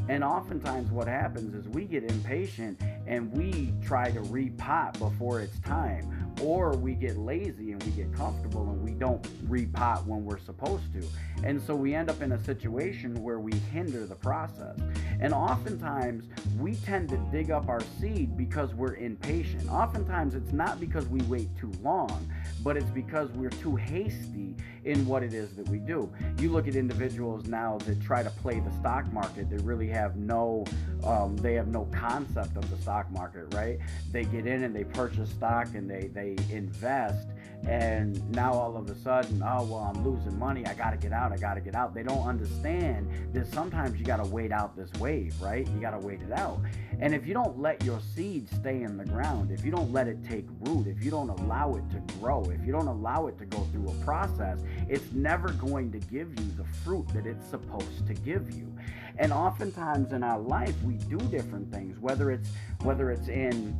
And 0.09 0.25
oftentimes 0.25 0.91
what 0.91 1.09
happens 1.09 1.55
is 1.55 1.69
we 1.69 1.85
get 1.85 2.05
impatient 2.05 2.81
and 3.11 3.31
we 3.33 3.75
try 3.85 4.09
to 4.09 4.21
repot 4.21 4.97
before 5.01 5.41
it's 5.41 5.59
time 5.61 6.31
or 6.41 6.71
we 6.77 6.95
get 6.95 7.19
lazy 7.19 7.73
and 7.73 7.83
we 7.83 7.91
get 7.91 8.13
comfortable 8.15 8.71
and 8.71 8.83
we 8.83 8.93
don't 8.93 9.23
repot 9.51 10.07
when 10.07 10.25
we're 10.25 10.39
supposed 10.39 10.93
to. 10.93 11.05
And 11.43 11.61
so 11.61 11.75
we 11.75 11.95
end 11.95 12.09
up 12.09 12.23
in 12.23 12.33
a 12.33 12.45
situation 12.45 13.23
where 13.23 13.41
we 13.41 13.53
hinder 13.73 14.07
the 14.07 14.15
process. 14.15 14.79
And 15.21 15.35
oftentimes 15.35 16.29
we 16.59 16.77
tend 16.77 17.09
to 17.11 17.17
dig 17.31 17.51
up 17.51 17.69
our 17.69 17.83
seed 18.01 18.37
because 18.37 18.75
we're 18.75 18.95
impatient. 18.95 19.69
Oftentimes 19.71 20.35
it's 20.35 20.53
not 20.53 20.81
because 20.81 21.07
we 21.09 21.21
wait 21.23 21.49
too 21.59 21.73
long, 21.83 22.31
but 22.63 22.77
it's 22.77 22.91
because 22.91 23.29
we're 23.33 23.51
too 23.51 23.77
hasty 23.77 24.55
in 24.85 25.07
what 25.07 25.23
it 25.23 25.35
is 25.35 25.55
that 25.57 25.69
we 25.69 25.79
do. 25.79 26.11
You 26.39 26.51
look 26.51 26.67
at 26.69 26.77
individuals 26.77 27.47
now 27.47 27.79
that 27.85 28.01
try 28.01 28.23
to 28.23 28.31
play 28.31 28.61
the 28.61 28.73
stock 28.79 29.13
market 29.13 29.51
that 29.51 29.61
really 29.61 29.89
have 29.89 30.17
no, 30.17 30.65
um, 31.05 31.37
they 31.37 31.55
have 31.55 31.69
no 31.69 31.85
concept 31.87 32.57
of 32.57 32.71
the 32.71 32.77
stock 33.01 33.11
market, 33.13 33.55
right? 33.55 33.79
They 34.11 34.25
get 34.25 34.47
in 34.47 34.65
and 34.65 34.75
they 34.75 34.85
purchase 34.85 35.31
stock 35.31 35.69
and 35.75 35.89
they 35.89 36.09
they 36.09 36.37
invest 36.51 37.29
and 37.67 38.31
now 38.31 38.55
all 38.55 38.77
of 38.77 38.89
a 38.89 38.95
sudden, 38.97 39.43
oh 39.43 39.65
well, 39.65 39.93
I'm 39.95 40.03
losing 40.05 40.39
money. 40.39 40.65
I 40.67 40.75
got 40.75 40.91
to 40.91 40.97
get 40.97 41.13
out. 41.13 41.31
I 41.33 41.37
got 41.37 41.55
to 41.55 41.61
get 41.61 41.75
out. 41.75 41.95
They 41.95 42.03
don't 42.03 42.27
understand 42.27 43.09
that 43.35 43.53
sometimes 43.53 43.99
you 43.99 44.05
got 44.05 44.23
to 44.23 44.31
wait 44.31 44.51
out 44.51 44.77
this 44.77 44.91
wave, 44.99 45.35
right? 45.41 45.69
You 45.69 45.81
got 45.81 45.91
to 45.91 46.07
wait 46.07 46.21
it 46.23 46.33
out. 46.33 46.61
And 47.01 47.15
if 47.15 47.27
you 47.27 47.35
don't 47.35 47.59
let 47.59 47.83
your 47.85 48.01
seed 48.15 48.49
stay 48.51 48.83
in 48.83 48.97
the 48.97 49.05
ground, 49.05 49.51
if 49.51 49.65
you 49.65 49.71
don't 49.71 49.93
let 49.93 50.09
it 50.09 50.25
take 50.27 50.47
root, 50.61 50.87
if 50.87 51.03
you 51.05 51.11
don't 51.11 51.29
allow 51.29 51.75
it 51.75 51.85
to 51.91 52.15
grow, 52.15 52.45
if 52.45 52.65
you 52.65 52.73
don't 52.73 52.89
allow 52.89 53.27
it 53.27 53.39
to 53.39 53.47
go 53.47 53.67
through 53.73 53.89
a 53.89 54.05
process, 54.05 54.59
it's 54.89 55.13
never 55.13 55.51
going 55.53 55.93
to 55.93 55.99
give 55.99 56.29
you 56.41 56.47
the 56.57 56.65
fruit 56.83 57.07
that 57.09 57.27
it's 57.27 57.47
supposed 57.49 58.07
to 58.07 58.15
give 58.15 58.55
you. 58.55 58.73
And 59.21 59.35
oftentimes 59.35 60.15
in 60.15 60.23
our 60.23 60.41
life, 60.41 60.75
we 60.83 60.95
do 60.95 61.19
different 61.19 61.71
things, 61.71 61.99
whether 62.01 62.31
it's 62.31 62.49
whether 62.83 63.11
it's 63.11 63.29
in 63.29 63.79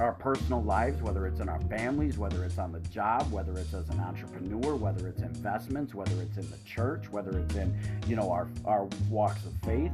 our 0.00 0.12
personal 0.12 0.62
lives, 0.62 1.00
whether 1.00 1.26
it's 1.26 1.40
in 1.40 1.48
our 1.48 1.60
families, 1.62 2.18
whether 2.18 2.44
it's 2.44 2.58
on 2.58 2.70
the 2.70 2.80
job, 2.80 3.30
whether 3.32 3.56
it's 3.56 3.72
as 3.72 3.88
an 3.88 4.00
entrepreneur, 4.00 4.76
whether 4.76 5.08
it's 5.08 5.22
investments, 5.22 5.94
whether 5.94 6.12
it's 6.20 6.36
in 6.36 6.48
the 6.50 6.58
church, 6.66 7.10
whether 7.10 7.38
it's 7.38 7.54
in, 7.56 7.74
you 8.06 8.16
know, 8.16 8.30
our, 8.30 8.48
our 8.66 8.86
walks 9.08 9.44
of 9.46 9.52
faith, 9.64 9.92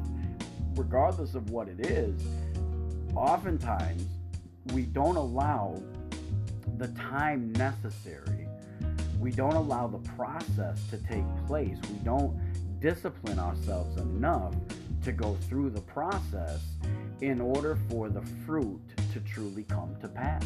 regardless 0.75 1.37
of 1.37 1.51
what 1.51 1.69
it 1.69 1.87
is, 1.87 2.21
oftentimes 3.15 4.05
we 4.73 4.83
don't 4.83 5.17
allow 5.17 5.81
the 6.77 6.89
time 6.89 7.53
necessary. 7.53 8.49
We 9.21 9.31
don't 9.31 9.55
allow 9.55 9.87
the 9.87 9.99
process 10.11 10.81
to 10.91 10.99
take 10.99 11.25
place. 11.47 11.79
We 11.89 11.99
don't 12.05 12.37
discipline 12.87 13.41
ourselves 13.41 13.97
enough 13.97 14.55
to 15.03 15.11
go 15.11 15.37
through 15.49 15.69
the 15.69 15.81
process 15.81 16.61
in 17.21 17.41
order 17.41 17.77
for 17.89 18.09
the 18.09 18.23
fruit 18.47 18.81
to 19.13 19.19
truly 19.23 19.65
come 19.65 19.97
to 20.01 20.07
pass. 20.07 20.45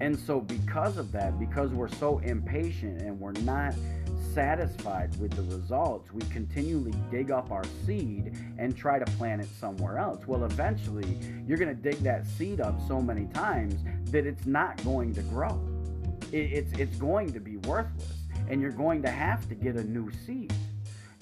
And 0.00 0.18
so, 0.18 0.40
because 0.40 0.96
of 0.96 1.12
that, 1.12 1.38
because 1.38 1.68
we're 1.70 1.90
so 1.90 2.20
impatient 2.20 3.02
and 3.02 3.20
we're 3.20 3.32
not 3.32 3.74
satisfied 4.32 5.14
with 5.20 5.32
the 5.32 5.42
results, 5.54 6.10
we 6.10 6.22
continually 6.30 6.94
dig 7.10 7.30
up 7.30 7.50
our 7.50 7.64
seed 7.84 8.32
and 8.56 8.74
try 8.74 8.98
to 8.98 9.04
plant 9.18 9.42
it 9.42 9.48
somewhere 9.60 9.98
else. 9.98 10.26
Well, 10.26 10.44
eventually, 10.44 11.18
you're 11.46 11.58
going 11.58 11.76
to 11.76 11.82
dig 11.82 11.98
that 11.98 12.26
seed 12.26 12.62
up 12.62 12.80
so 12.88 12.98
many 12.98 13.26
times 13.26 13.74
that 14.10 14.24
it's 14.24 14.46
not 14.46 14.82
going 14.84 15.12
to 15.16 15.22
grow. 15.24 15.62
It's, 16.32 16.72
it's 16.78 16.96
going 16.96 17.30
to 17.34 17.40
be 17.40 17.58
worthless, 17.58 18.20
and 18.48 18.62
you're 18.62 18.70
going 18.70 19.02
to 19.02 19.10
have 19.10 19.46
to 19.50 19.54
get 19.54 19.76
a 19.76 19.84
new 19.84 20.10
seed. 20.24 20.50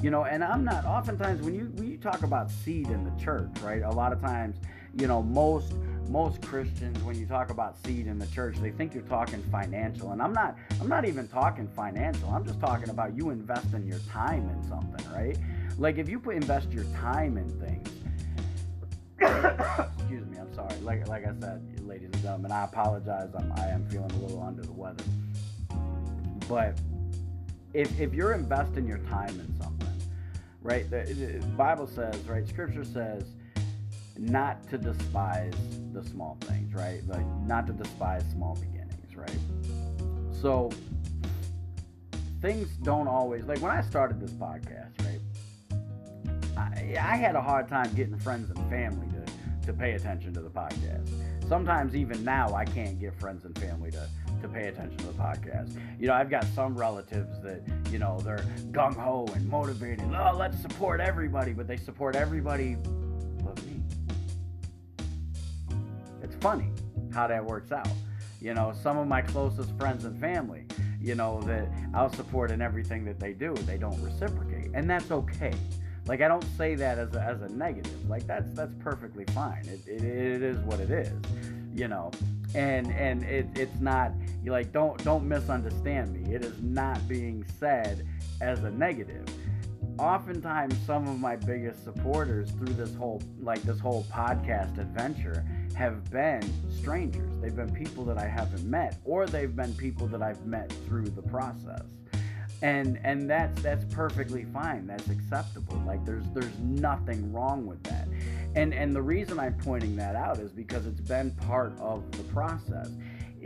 You 0.02 0.10
know, 0.10 0.24
and 0.24 0.42
I'm 0.42 0.64
not, 0.64 0.84
oftentimes, 0.86 1.42
when 1.42 1.54
you, 1.54 1.72
when 1.74 1.90
you 1.90 1.98
talk 1.98 2.22
about 2.22 2.50
seed 2.50 2.88
in 2.88 3.04
the 3.04 3.22
church, 3.22 3.50
right, 3.62 3.82
a 3.82 3.90
lot 3.90 4.12
of 4.12 4.20
times, 4.20 4.56
you 4.98 5.06
know, 5.06 5.22
most 5.22 5.74
most 6.10 6.42
Christians 6.42 7.00
when 7.04 7.16
you 7.16 7.24
talk 7.24 7.50
about 7.50 7.76
seed 7.84 8.08
in 8.08 8.18
the 8.18 8.26
church, 8.26 8.56
they 8.56 8.70
think 8.70 8.92
you're 8.94 9.04
talking 9.04 9.40
financial. 9.44 10.10
And 10.10 10.20
I'm 10.20 10.32
not 10.32 10.56
I'm 10.80 10.88
not 10.88 11.04
even 11.04 11.28
talking 11.28 11.68
financial. 11.68 12.28
I'm 12.30 12.44
just 12.44 12.60
talking 12.60 12.90
about 12.90 13.16
you 13.16 13.30
investing 13.30 13.86
your 13.86 14.00
time 14.10 14.48
in 14.48 14.68
something, 14.68 15.08
right? 15.12 15.38
Like 15.78 15.98
if 15.98 16.08
you 16.08 16.18
put 16.18 16.34
invest 16.34 16.72
your 16.72 16.84
time 16.96 17.38
in 17.38 17.48
things. 17.60 17.88
excuse 19.98 20.26
me, 20.26 20.38
I'm 20.38 20.52
sorry. 20.52 20.74
Like 20.80 21.06
like 21.06 21.24
I 21.24 21.32
said, 21.40 21.62
ladies 21.86 22.10
and 22.12 22.22
gentlemen, 22.22 22.50
I 22.50 22.64
apologize. 22.64 23.30
I'm 23.38 23.52
I 23.52 23.68
am 23.68 23.88
feeling 23.88 24.10
a 24.10 24.18
little 24.18 24.42
under 24.42 24.62
the 24.62 24.72
weather. 24.72 25.04
But 26.48 26.76
if 27.72 28.00
if 28.00 28.12
you're 28.12 28.32
investing 28.32 28.86
your 28.86 28.98
time 28.98 29.38
in 29.38 29.54
something, 29.60 29.69
right? 30.62 30.88
The, 30.90 31.02
the 31.04 31.46
Bible 31.56 31.86
says, 31.86 32.16
right? 32.28 32.46
Scripture 32.46 32.84
says 32.84 33.24
not 34.18 34.68
to 34.68 34.78
despise 34.78 35.54
the 35.92 36.02
small 36.04 36.36
things, 36.42 36.74
right? 36.74 37.06
Like 37.06 37.26
not 37.46 37.66
to 37.68 37.72
despise 37.72 38.24
small 38.32 38.54
beginnings, 38.54 39.16
right? 39.16 39.38
So 40.32 40.70
things 42.40 42.68
don't 42.82 43.08
always 43.08 43.44
like 43.44 43.60
when 43.60 43.70
I 43.70 43.80
started 43.80 44.20
this 44.20 44.32
podcast, 44.32 44.92
right? 45.00 45.20
I, 46.56 46.96
I 46.98 47.16
had 47.16 47.34
a 47.34 47.40
hard 47.40 47.68
time 47.68 47.92
getting 47.94 48.18
friends 48.18 48.50
and 48.50 48.70
family 48.70 49.06
to, 49.08 49.66
to 49.66 49.72
pay 49.72 49.92
attention 49.92 50.34
to 50.34 50.40
the 50.40 50.50
podcast. 50.50 51.08
Sometimes 51.48 51.96
even 51.96 52.22
now 52.22 52.54
I 52.54 52.64
can't 52.64 53.00
get 53.00 53.18
friends 53.18 53.44
and 53.44 53.58
family 53.58 53.90
to 53.92 54.08
to 54.42 54.48
pay 54.48 54.68
attention 54.68 54.96
to 54.98 55.06
the 55.06 55.12
podcast. 55.12 55.76
You 55.98 56.08
know, 56.08 56.14
I've 56.14 56.30
got 56.30 56.44
some 56.54 56.76
relatives 56.76 57.40
that, 57.42 57.62
you 57.90 57.98
know, 57.98 58.20
they're 58.20 58.44
gung 58.70 58.96
ho 58.96 59.28
and 59.34 59.48
motivated. 59.48 60.04
Oh, 60.14 60.36
let's 60.36 60.60
support 60.60 61.00
everybody, 61.00 61.52
but 61.52 61.66
they 61.66 61.76
support 61.76 62.16
everybody 62.16 62.76
but 63.44 63.62
me. 63.66 63.82
It's 66.22 66.36
funny 66.36 66.70
how 67.12 67.26
that 67.26 67.44
works 67.44 67.72
out. 67.72 67.88
You 68.40 68.54
know, 68.54 68.72
some 68.82 68.96
of 68.96 69.06
my 69.06 69.20
closest 69.20 69.76
friends 69.78 70.04
and 70.04 70.18
family, 70.18 70.64
you 71.00 71.14
know, 71.14 71.42
that 71.42 71.68
I'll 71.92 72.12
support 72.12 72.50
in 72.50 72.62
everything 72.62 73.04
that 73.04 73.20
they 73.20 73.32
do, 73.32 73.54
they 73.66 73.76
don't 73.76 74.00
reciprocate. 74.02 74.70
And 74.74 74.88
that's 74.88 75.10
okay. 75.10 75.52
Like 76.06 76.22
I 76.22 76.28
don't 76.28 76.44
say 76.56 76.74
that 76.76 76.98
as 76.98 77.14
a, 77.14 77.20
as 77.20 77.42
a 77.42 77.48
negative. 77.48 78.08
Like 78.08 78.26
that's 78.26 78.52
that's 78.54 78.74
perfectly 78.80 79.24
fine. 79.26 79.62
It, 79.66 79.86
it, 79.86 80.02
it 80.02 80.42
is 80.42 80.58
what 80.60 80.80
it 80.80 80.90
is, 80.90 81.12
you 81.74 81.88
know. 81.88 82.10
And 82.54 82.90
and 82.92 83.22
it, 83.22 83.46
it's 83.54 83.80
not 83.80 84.12
you 84.42 84.52
like 84.52 84.72
don't 84.72 85.02
don't 85.04 85.26
misunderstand 85.26 86.12
me. 86.12 86.34
It 86.34 86.44
is 86.44 86.60
not 86.62 87.06
being 87.08 87.44
said 87.58 88.06
as 88.40 88.62
a 88.64 88.70
negative 88.70 89.26
oftentimes 90.00 90.74
some 90.86 91.06
of 91.06 91.20
my 91.20 91.36
biggest 91.36 91.84
supporters 91.84 92.50
through 92.52 92.72
this 92.72 92.94
whole 92.94 93.22
like 93.40 93.60
this 93.62 93.78
whole 93.78 94.04
podcast 94.04 94.78
adventure 94.78 95.44
have 95.74 96.10
been 96.10 96.42
strangers. 96.70 97.30
They've 97.40 97.54
been 97.54 97.72
people 97.72 98.04
that 98.06 98.18
I 98.18 98.26
haven't 98.26 98.64
met, 98.64 98.98
or 99.04 99.26
they've 99.26 99.54
been 99.54 99.74
people 99.74 100.06
that 100.08 100.22
I've 100.22 100.44
met 100.46 100.72
through 100.86 101.10
the 101.10 101.22
process. 101.22 101.84
And 102.62 102.98
and 103.04 103.28
that's 103.28 103.60
that's 103.62 103.84
perfectly 103.94 104.44
fine. 104.44 104.86
That's 104.86 105.08
acceptable. 105.08 105.80
Like 105.86 106.04
there's 106.04 106.24
there's 106.34 106.58
nothing 106.58 107.32
wrong 107.32 107.66
with 107.66 107.82
that. 107.84 108.08
And 108.56 108.74
and 108.74 108.94
the 108.94 109.02
reason 109.02 109.38
I'm 109.38 109.54
pointing 109.54 109.96
that 109.96 110.16
out 110.16 110.38
is 110.38 110.50
because 110.50 110.86
it's 110.86 111.00
been 111.00 111.30
part 111.32 111.72
of 111.78 112.10
the 112.12 112.24
process. 112.24 112.90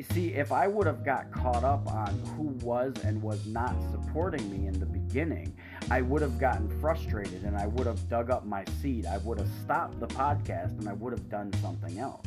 See, 0.02 0.34
if 0.34 0.50
I 0.50 0.66
would 0.66 0.86
have 0.86 1.04
got 1.04 1.30
caught 1.30 1.62
up 1.62 1.86
on 1.86 2.18
who 2.36 2.48
was 2.66 2.94
and 3.04 3.22
was 3.22 3.46
not 3.46 3.74
supporting 3.92 4.50
me 4.50 4.66
in 4.66 4.78
the 4.78 4.86
beginning, 4.86 5.54
I 5.90 6.00
would 6.00 6.20
have 6.20 6.38
gotten 6.38 6.68
frustrated 6.80 7.44
and 7.44 7.56
I 7.56 7.66
would 7.68 7.86
have 7.86 8.08
dug 8.08 8.30
up 8.30 8.44
my 8.44 8.64
seed. 8.82 9.06
I 9.06 9.18
would 9.18 9.38
have 9.38 9.50
stopped 9.62 10.00
the 10.00 10.08
podcast 10.08 10.78
and 10.80 10.88
I 10.88 10.94
would 10.94 11.12
have 11.12 11.28
done 11.30 11.52
something 11.62 11.98
else. 11.98 12.26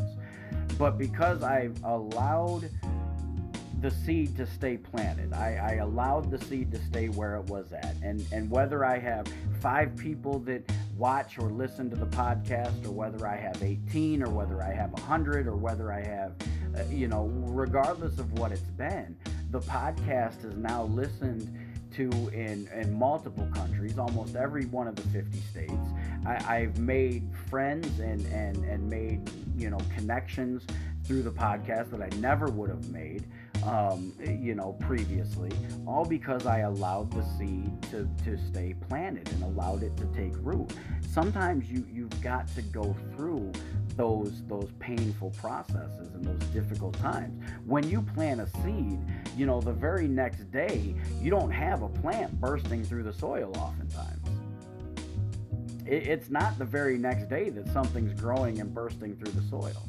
But 0.77 0.97
because 0.97 1.43
I've 1.43 1.75
allowed 1.83 2.69
the 3.81 3.91
seed 3.91 4.35
to 4.37 4.45
stay 4.45 4.75
planted. 4.75 5.33
I, 5.33 5.55
I, 5.55 5.73
allowed 5.75 6.31
the 6.31 6.43
seed 6.45 6.71
to 6.71 6.79
stay 6.85 7.09
where 7.09 7.35
it 7.35 7.45
was 7.45 7.71
at. 7.73 7.95
And, 8.01 8.25
and 8.31 8.49
whether 8.49 8.83
I 8.83 8.97
have 8.97 9.27
five 9.61 9.95
people 9.95 10.39
that 10.39 10.67
watch 10.97 11.37
or 11.37 11.49
listen 11.49 11.89
to 11.89 11.95
the 11.95 12.07
podcast, 12.07 12.85
or 12.85 12.91
whether 12.91 13.27
I 13.27 13.35
have 13.35 13.61
18, 13.61 14.23
or 14.23 14.29
whether 14.29 14.61
I 14.63 14.73
have 14.73 14.91
100, 14.91 15.47
or 15.47 15.55
whether 15.55 15.91
I 15.91 16.03
have, 16.03 16.33
uh, 16.75 16.83
you 16.89 17.07
know, 17.07 17.31
regardless 17.45 18.19
of 18.19 18.39
what 18.39 18.51
it's 18.51 18.61
been, 18.61 19.15
the 19.51 19.59
podcast 19.61 20.43
is 20.43 20.55
now 20.57 20.83
listened 20.83 21.49
to 21.93 22.09
in, 22.33 22.69
in 22.73 22.97
multiple 22.97 23.47
countries, 23.53 23.97
almost 23.97 24.35
every 24.35 24.65
one 24.65 24.87
of 24.87 24.95
the 24.95 25.01
50 25.03 25.39
states. 25.39 25.73
I, 26.25 26.59
have 26.59 26.77
made 26.77 27.27
friends 27.49 27.99
and, 27.99 28.25
and, 28.27 28.57
and 28.65 28.89
made, 28.89 29.29
you 29.57 29.69
know, 29.69 29.79
connections 29.95 30.63
through 31.05 31.23
the 31.23 31.31
podcast 31.31 31.89
that 31.91 32.01
I 32.01 32.09
never 32.17 32.47
would 32.47 32.69
have 32.69 32.89
made, 32.89 33.23
um, 33.67 34.13
you 34.41 34.55
know, 34.55 34.73
previously, 34.79 35.51
all 35.85 36.05
because 36.05 36.45
I 36.45 36.59
allowed 36.59 37.11
the 37.11 37.23
seed 37.37 37.81
to, 37.91 38.09
to 38.23 38.37
stay 38.37 38.73
planted 38.87 39.29
and 39.33 39.43
allowed 39.43 39.83
it 39.83 39.95
to 39.97 40.05
take 40.07 40.33
root. 40.37 40.71
Sometimes 41.11 41.69
you, 41.69 41.85
you've 41.91 42.21
got 42.21 42.47
to 42.55 42.61
go 42.61 42.95
through 43.15 43.51
those 43.95 44.43
those 44.47 44.69
painful 44.79 45.31
processes 45.31 46.13
and 46.13 46.23
those 46.23 46.47
difficult 46.49 46.97
times. 46.99 47.43
When 47.65 47.87
you 47.89 48.01
plant 48.01 48.39
a 48.39 48.47
seed, 48.63 48.99
you 49.35 49.45
know, 49.45 49.59
the 49.59 49.73
very 49.73 50.07
next 50.07 50.49
day, 50.51 50.95
you 51.21 51.29
don't 51.29 51.51
have 51.51 51.81
a 51.81 51.89
plant 51.89 52.39
bursting 52.39 52.83
through 52.83 53.03
the 53.03 53.13
soil 53.13 53.51
oftentimes. 53.57 54.23
It's 55.85 56.29
not 56.29 56.57
the 56.57 56.65
very 56.65 56.97
next 56.97 57.29
day 57.29 57.49
that 57.49 57.67
something's 57.73 58.19
growing 58.19 58.59
and 58.59 58.73
bursting 58.73 59.15
through 59.15 59.31
the 59.31 59.47
soil. 59.49 59.83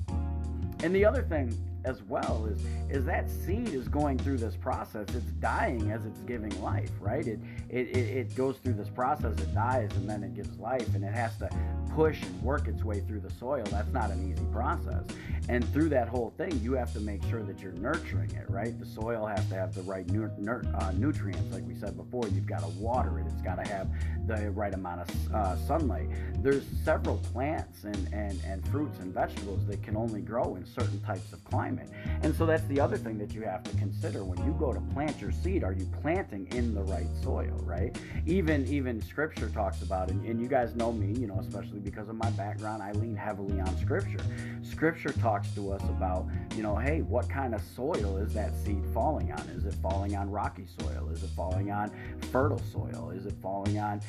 And 0.83 0.95
the 0.95 1.05
other 1.05 1.23
thing 1.23 1.57
as 1.85 2.03
well 2.03 2.47
is 2.51 2.61
is 2.91 3.05
that 3.05 3.31
seed 3.31 3.69
is 3.69 3.89
going 3.89 4.19
through 4.19 4.39
this 4.39 4.57
process. 4.57 5.07
It's 5.15 5.33
dying 5.41 5.91
as 5.91 6.05
it's 6.05 6.21
giving 6.21 6.61
life 6.63 6.91
right? 7.01 7.27
It, 7.27 7.39
it 7.71 7.97
it 7.97 8.35
goes 8.35 8.57
through 8.59 8.75
this 8.75 8.89
process 8.89 9.39
it 9.39 9.55
dies 9.55 9.91
and 9.97 10.09
then 10.09 10.23
it 10.23 10.35
gives 10.35 10.59
life 10.59 10.95
and 10.95 11.05
it 11.05 11.15
has 11.15 11.37
to 11.39 11.49
push 11.95 12.23
and 12.23 12.43
work 12.43 12.69
its 12.69 12.85
way 12.85 13.01
through 13.01 13.21
the 13.21 13.31
soil. 13.31 13.65
That's 13.71 13.93
not 13.93 14.11
an 14.11 14.31
easy 14.31 14.45
process. 14.53 15.05
And 15.49 15.67
through 15.73 15.89
that 15.91 16.09
whole 16.09 16.33
thing 16.37 16.59
you 16.63 16.73
have 16.75 16.93
to 16.95 17.01
make 17.01 17.23
sure 17.25 17.43
that 17.43 17.61
you're 17.61 17.73
nurturing 17.73 18.31
it 18.33 18.49
right? 18.49 18.79
The 18.79 18.87
soil 18.87 19.27
has 19.27 19.49
to 19.49 19.55
have 19.55 19.75
the 19.75 19.83
right 19.83 20.09
nu- 20.11 20.31
nu- 20.39 20.63
uh, 20.75 20.93
nutrients 20.97 21.53
like 21.53 21.67
we 21.67 21.75
said 21.75 21.97
before. 21.97 22.29
You've 22.29 22.47
got 22.47 22.61
to 22.61 22.69
water 22.79 23.19
it. 23.19 23.27
It's 23.27 23.43
got 23.43 23.63
to 23.65 23.71
have 23.73 23.89
the 24.27 24.51
right 24.51 24.75
amount 24.75 25.03
of 25.03 25.35
uh, 25.35 25.57
sunlight. 25.57 26.09
There's 26.43 26.65
several 26.85 27.19
plants 27.19 27.85
and, 27.85 28.09
and 28.13 28.41
and 28.47 28.67
fruits 28.69 28.99
and 29.01 29.13
vegetables 29.13 29.67
that 29.67 29.83
can 29.83 29.97
only 29.97 30.21
grow 30.21 30.57
in 30.57 30.65
certain 30.65 31.01
types 31.01 31.33
of 31.33 31.43
climate 31.45 31.68
climate. 31.69 31.89
And 32.23 32.35
so 32.35 32.47
that's 32.47 32.65
the 32.65 32.81
other 32.81 32.97
thing 32.97 33.19
that 33.19 33.33
you 33.33 33.43
have 33.43 33.63
to 33.65 33.77
consider 33.77 34.25
when 34.25 34.39
you 34.45 34.55
go 34.59 34.73
to 34.73 34.81
plant 34.93 35.21
your 35.21 35.31
seed. 35.31 35.63
Are 35.63 35.73
you 35.73 35.87
planting 36.03 36.49
in 36.53 36.75
the 36.75 36.83
right 36.83 37.07
soil, 37.23 37.61
right? 37.65 37.97
Even 38.27 38.67
even 38.67 39.01
Scripture 39.01 39.49
talks 39.49 39.83
about 39.83 40.11
it, 40.11 40.17
and 40.17 40.41
you 40.41 40.49
guys 40.49 40.75
know 40.75 40.93
me, 40.93 41.19
you 41.19 41.27
know, 41.27 41.39
especially 41.41 41.81
because 41.81 42.09
of 42.09 42.17
my 42.17 42.31
background, 42.31 42.83
I 42.83 42.93
lean 42.93 43.17
heavily 43.17 43.61
on 43.61 43.77
Scripture. 43.79 44.19
Scripture 44.63 45.13
talks 45.13 45.51
to 45.55 45.73
us 45.73 45.83
about, 45.85 46.27
you 46.57 46.63
know, 46.63 46.77
hey, 46.77 47.03
what 47.03 47.29
kind 47.29 47.55
of 47.55 47.63
soil 47.75 48.17
is 48.19 48.35
that 48.35 48.53
seed 48.65 48.83
falling 48.93 49.33
on? 49.33 49.41
Is 49.57 49.65
it 49.65 49.75
falling 49.83 50.17
on 50.17 50.31
rocky 50.31 50.67
soil? 50.81 51.09
Is 51.13 51.23
it 51.23 51.31
falling 51.37 51.71
on 51.71 51.91
fertile 52.33 52.63
soil? 52.73 53.13
Is 53.15 53.27
it 53.27 53.35
falling 53.41 53.79
on 53.79 54.01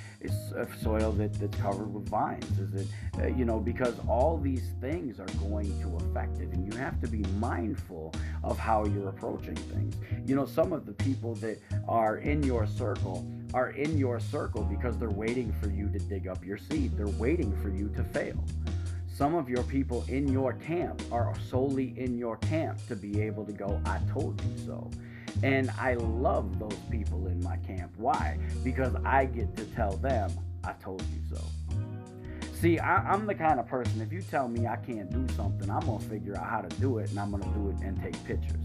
soil 0.81 1.11
that, 1.13 1.33
that's 1.33 1.57
covered 1.57 1.93
with 1.93 2.09
vines? 2.09 2.59
Is 2.59 2.73
it, 2.73 2.87
uh, 3.19 3.27
you 3.27 3.45
know, 3.45 3.59
because 3.59 3.95
all 4.07 4.37
these 4.37 4.71
things 4.81 5.19
are 5.19 5.27
going 5.39 5.79
to 5.81 6.05
affect 6.05 6.39
it, 6.39 6.49
and 6.49 6.71
you 6.71 6.77
have 6.79 6.99
to 7.01 7.07
be 7.07 7.19
mindful 7.39 7.48
mindful 7.49 8.13
of 8.43 8.59
how 8.59 8.85
you're 8.85 9.09
approaching 9.09 9.55
things. 9.55 9.95
You 10.27 10.35
know, 10.35 10.45
some 10.45 10.71
of 10.71 10.85
the 10.85 10.93
people 10.93 11.33
that 11.35 11.57
are 11.87 12.17
in 12.17 12.43
your 12.43 12.67
circle 12.67 13.27
are 13.55 13.71
in 13.71 13.97
your 13.97 14.19
circle 14.19 14.61
because 14.63 14.97
they're 14.99 15.09
waiting 15.25 15.51
for 15.59 15.69
you 15.69 15.89
to 15.89 15.97
dig 15.97 16.27
up 16.27 16.45
your 16.45 16.59
seed, 16.59 16.95
they're 16.95 17.17
waiting 17.25 17.51
for 17.61 17.69
you 17.69 17.89
to 17.97 18.03
fail. 18.03 18.43
Some 19.19 19.33
of 19.33 19.49
your 19.49 19.63
people 19.63 20.05
in 20.07 20.27
your 20.31 20.53
camp 20.53 21.01
are 21.11 21.33
solely 21.49 21.93
in 21.97 22.17
your 22.17 22.37
camp 22.37 22.77
to 22.87 22.95
be 22.95 23.21
able 23.21 23.45
to 23.45 23.51
go, 23.51 23.81
I 23.85 23.99
told 24.13 24.39
you 24.41 24.65
so. 24.65 24.91
And 25.41 25.71
I 25.71 25.95
love 25.95 26.59
those 26.59 26.79
people 26.91 27.27
in 27.27 27.41
my 27.43 27.57
camp. 27.57 27.91
Why? 27.97 28.37
Because 28.63 28.93
I 29.03 29.25
get 29.25 29.57
to 29.57 29.65
tell 29.65 29.97
them, 29.97 30.31
I 30.63 30.73
told 30.73 31.01
you 31.13 31.35
so. 31.35 31.43
See, 32.59 32.77
I, 32.77 33.13
am 33.13 33.25
the 33.25 33.35
kind 33.35 33.57
of 33.57 33.67
person, 33.67 34.01
if 34.01 34.11
you 34.11 34.21
tell 34.21 34.49
me 34.49 34.67
I 34.67 34.75
can't 34.75 35.09
do 35.09 35.33
something, 35.35 35.69
I'm 35.69 35.79
going 35.85 35.99
to 35.99 36.05
figure 36.09 36.35
out 36.35 36.49
how 36.49 36.59
to 36.59 36.75
do 36.81 36.97
it 36.97 37.09
and 37.09 37.17
I'm 37.17 37.31
going 37.31 37.41
to 37.41 37.49
do 37.49 37.69
it 37.69 37.77
and 37.81 37.97
take 38.03 38.21
pictures. 38.25 38.59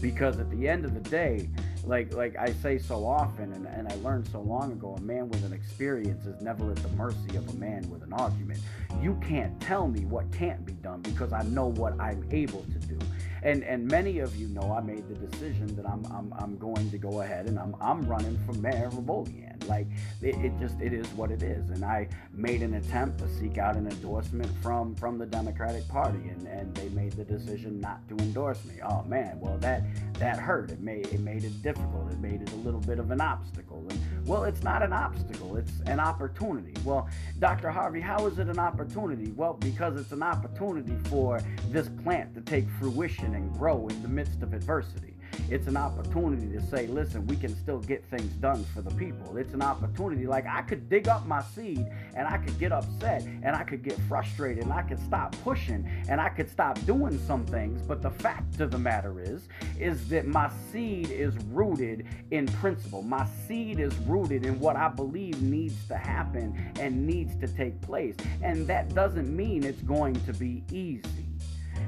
Because 0.00 0.38
at 0.38 0.50
the 0.50 0.66
end 0.66 0.86
of 0.86 0.94
the 0.94 1.00
day, 1.00 1.50
like 1.84 2.14
like 2.14 2.36
I 2.36 2.52
say 2.52 2.78
so 2.78 3.06
often, 3.06 3.52
and, 3.52 3.66
and 3.66 3.86
I 3.88 3.94
learned 3.96 4.28
so 4.28 4.40
long 4.40 4.72
ago, 4.72 4.94
a 4.96 5.00
man 5.02 5.28
with 5.28 5.44
an 5.44 5.52
experience 5.52 6.24
is 6.24 6.40
never 6.40 6.70
at 6.70 6.78
the 6.78 6.88
mercy 6.90 7.36
of 7.36 7.46
a 7.50 7.54
man 7.54 7.88
with 7.90 8.02
an 8.02 8.14
argument. 8.14 8.60
You 9.02 9.18
can't 9.26 9.58
tell 9.60 9.86
me 9.86 10.06
what 10.06 10.30
can't 10.32 10.64
be 10.64 10.72
done 10.72 11.02
because 11.02 11.34
I 11.34 11.42
know 11.42 11.66
what 11.66 11.98
I'm 12.00 12.26
able 12.30 12.62
to 12.62 12.78
do. 12.78 12.98
And 13.44 13.62
and 13.62 13.86
many 13.86 14.20
of 14.20 14.34
you 14.36 14.48
know 14.48 14.72
I 14.72 14.80
made 14.80 15.06
the 15.06 15.14
decision 15.14 15.74
that 15.76 15.86
I'm 15.86 16.04
I'm, 16.06 16.32
I'm 16.38 16.56
going 16.56 16.90
to 16.90 16.98
go 16.98 17.20
ahead 17.20 17.46
and 17.46 17.58
I'm 17.58 17.76
I'm 17.80 18.06
running 18.08 18.38
for 18.46 18.54
mayor 18.54 18.86
of 18.86 19.08
Olean. 19.08 19.58
Like 19.68 19.86
it, 20.22 20.34
it, 20.36 20.52
just 20.58 20.80
it 20.80 20.92
is 20.92 21.06
what 21.08 21.30
it 21.30 21.42
is. 21.42 21.70
And 21.70 21.84
I 21.84 22.08
made 22.32 22.62
an 22.62 22.74
attempt 22.74 23.18
to 23.18 23.28
seek 23.28 23.58
out 23.58 23.76
an 23.76 23.86
endorsement 23.86 24.50
from 24.62 24.94
from 24.94 25.18
the 25.18 25.26
Democratic 25.26 25.86
Party, 25.88 26.28
and, 26.28 26.46
and 26.48 26.74
they 26.74 26.88
made 26.90 27.12
the 27.12 27.24
decision 27.24 27.80
not 27.80 28.06
to 28.08 28.16
endorse 28.16 28.64
me. 28.64 28.74
Oh 28.82 29.02
man, 29.04 29.38
well 29.40 29.58
that 29.58 29.82
that 30.14 30.38
hurt. 30.38 30.70
It 30.70 30.80
made 30.80 31.06
it 31.08 31.20
made 31.20 31.44
it 31.44 31.62
difficult. 31.62 32.10
It 32.12 32.20
made 32.20 32.40
it 32.40 32.50
a 32.52 32.56
little 32.56 32.80
bit 32.80 32.98
of 32.98 33.10
an 33.10 33.20
obstacle. 33.20 33.84
And 33.90 34.26
well, 34.26 34.44
it's 34.44 34.62
not 34.62 34.82
an 34.82 34.92
obstacle. 34.92 35.56
It's 35.56 35.72
an 35.86 36.00
opportunity. 36.00 36.72
Well, 36.82 37.08
Dr. 37.38 37.70
Harvey, 37.70 38.00
how 38.00 38.26
is 38.26 38.38
it 38.38 38.48
an 38.48 38.58
opportunity? 38.58 39.32
Well, 39.32 39.54
because 39.54 40.00
it's 40.00 40.12
an 40.12 40.22
opportunity 40.22 40.96
for 41.10 41.40
this 41.68 41.88
plant 42.02 42.34
to 42.34 42.40
take 42.40 42.68
fruition 42.80 43.33
and 43.34 43.52
grow 43.58 43.86
in 43.88 44.02
the 44.02 44.08
midst 44.08 44.42
of 44.42 44.54
adversity. 44.54 45.14
It's 45.50 45.66
an 45.66 45.76
opportunity 45.76 46.48
to 46.52 46.62
say, 46.62 46.86
listen, 46.86 47.26
we 47.26 47.36
can 47.36 47.54
still 47.54 47.78
get 47.80 48.04
things 48.06 48.32
done 48.34 48.64
for 48.64 48.82
the 48.82 48.90
people. 48.92 49.36
It's 49.36 49.52
an 49.52 49.62
opportunity. 49.62 50.26
Like 50.26 50.46
I 50.46 50.62
could 50.62 50.88
dig 50.88 51.08
up 51.08 51.26
my 51.26 51.42
seed 51.42 51.86
and 52.14 52.26
I 52.26 52.38
could 52.38 52.58
get 52.58 52.72
upset 52.72 53.22
and 53.24 53.54
I 53.54 53.62
could 53.64 53.82
get 53.82 53.98
frustrated 54.08 54.64
and 54.64 54.72
I 54.72 54.82
could 54.82 54.98
stop 55.00 55.36
pushing 55.42 55.88
and 56.08 56.20
I 56.20 56.28
could 56.28 56.48
stop 56.48 56.82
doing 56.86 57.18
some 57.26 57.44
things. 57.46 57.82
But 57.82 58.00
the 58.00 58.10
fact 58.10 58.60
of 58.60 58.70
the 58.70 58.78
matter 58.78 59.20
is, 59.20 59.48
is 59.78 60.08
that 60.08 60.26
my 60.26 60.50
seed 60.72 61.10
is 61.10 61.36
rooted 61.50 62.06
in 62.30 62.46
principle. 62.46 63.02
My 63.02 63.26
seed 63.46 63.80
is 63.80 63.94
rooted 64.06 64.46
in 64.46 64.58
what 64.60 64.76
I 64.76 64.88
believe 64.88 65.42
needs 65.42 65.86
to 65.88 65.96
happen 65.96 66.72
and 66.80 67.06
needs 67.06 67.36
to 67.36 67.48
take 67.48 67.80
place. 67.80 68.16
And 68.42 68.66
that 68.68 68.94
doesn't 68.94 69.34
mean 69.34 69.64
it's 69.64 69.82
going 69.82 70.14
to 70.26 70.32
be 70.32 70.62
easy. 70.72 71.23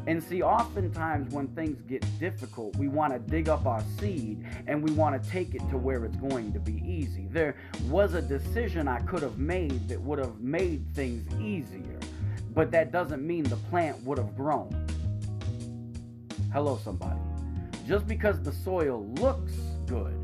And 0.06 0.22
see, 0.22 0.40
oftentimes 0.40 1.32
when 1.32 1.48
things 1.48 1.82
get 1.82 2.04
difficult, 2.20 2.76
we 2.76 2.86
want 2.86 3.12
to 3.12 3.18
dig 3.18 3.48
up 3.48 3.66
our 3.66 3.82
seed 3.98 4.44
and 4.68 4.82
we 4.82 4.92
want 4.92 5.20
to 5.20 5.30
take 5.30 5.54
it 5.54 5.68
to 5.70 5.76
where 5.76 6.04
it's 6.04 6.16
going 6.16 6.52
to 6.52 6.60
be 6.60 6.80
easy. 6.86 7.26
There 7.28 7.56
was 7.88 8.14
a 8.14 8.22
decision 8.22 8.86
I 8.86 9.00
could 9.00 9.22
have 9.22 9.38
made 9.38 9.88
that 9.88 10.00
would 10.00 10.20
have 10.20 10.38
made 10.40 10.86
things 10.94 11.28
easier, 11.40 11.98
but 12.54 12.70
that 12.70 12.92
doesn't 12.92 13.26
mean 13.26 13.42
the 13.44 13.56
plant 13.56 14.00
would 14.04 14.18
have 14.18 14.36
grown. 14.36 14.86
Hello, 16.52 16.78
somebody. 16.84 17.18
Just 17.88 18.06
because 18.06 18.40
the 18.40 18.52
soil 18.52 19.06
looks 19.18 19.54
good 19.86 20.14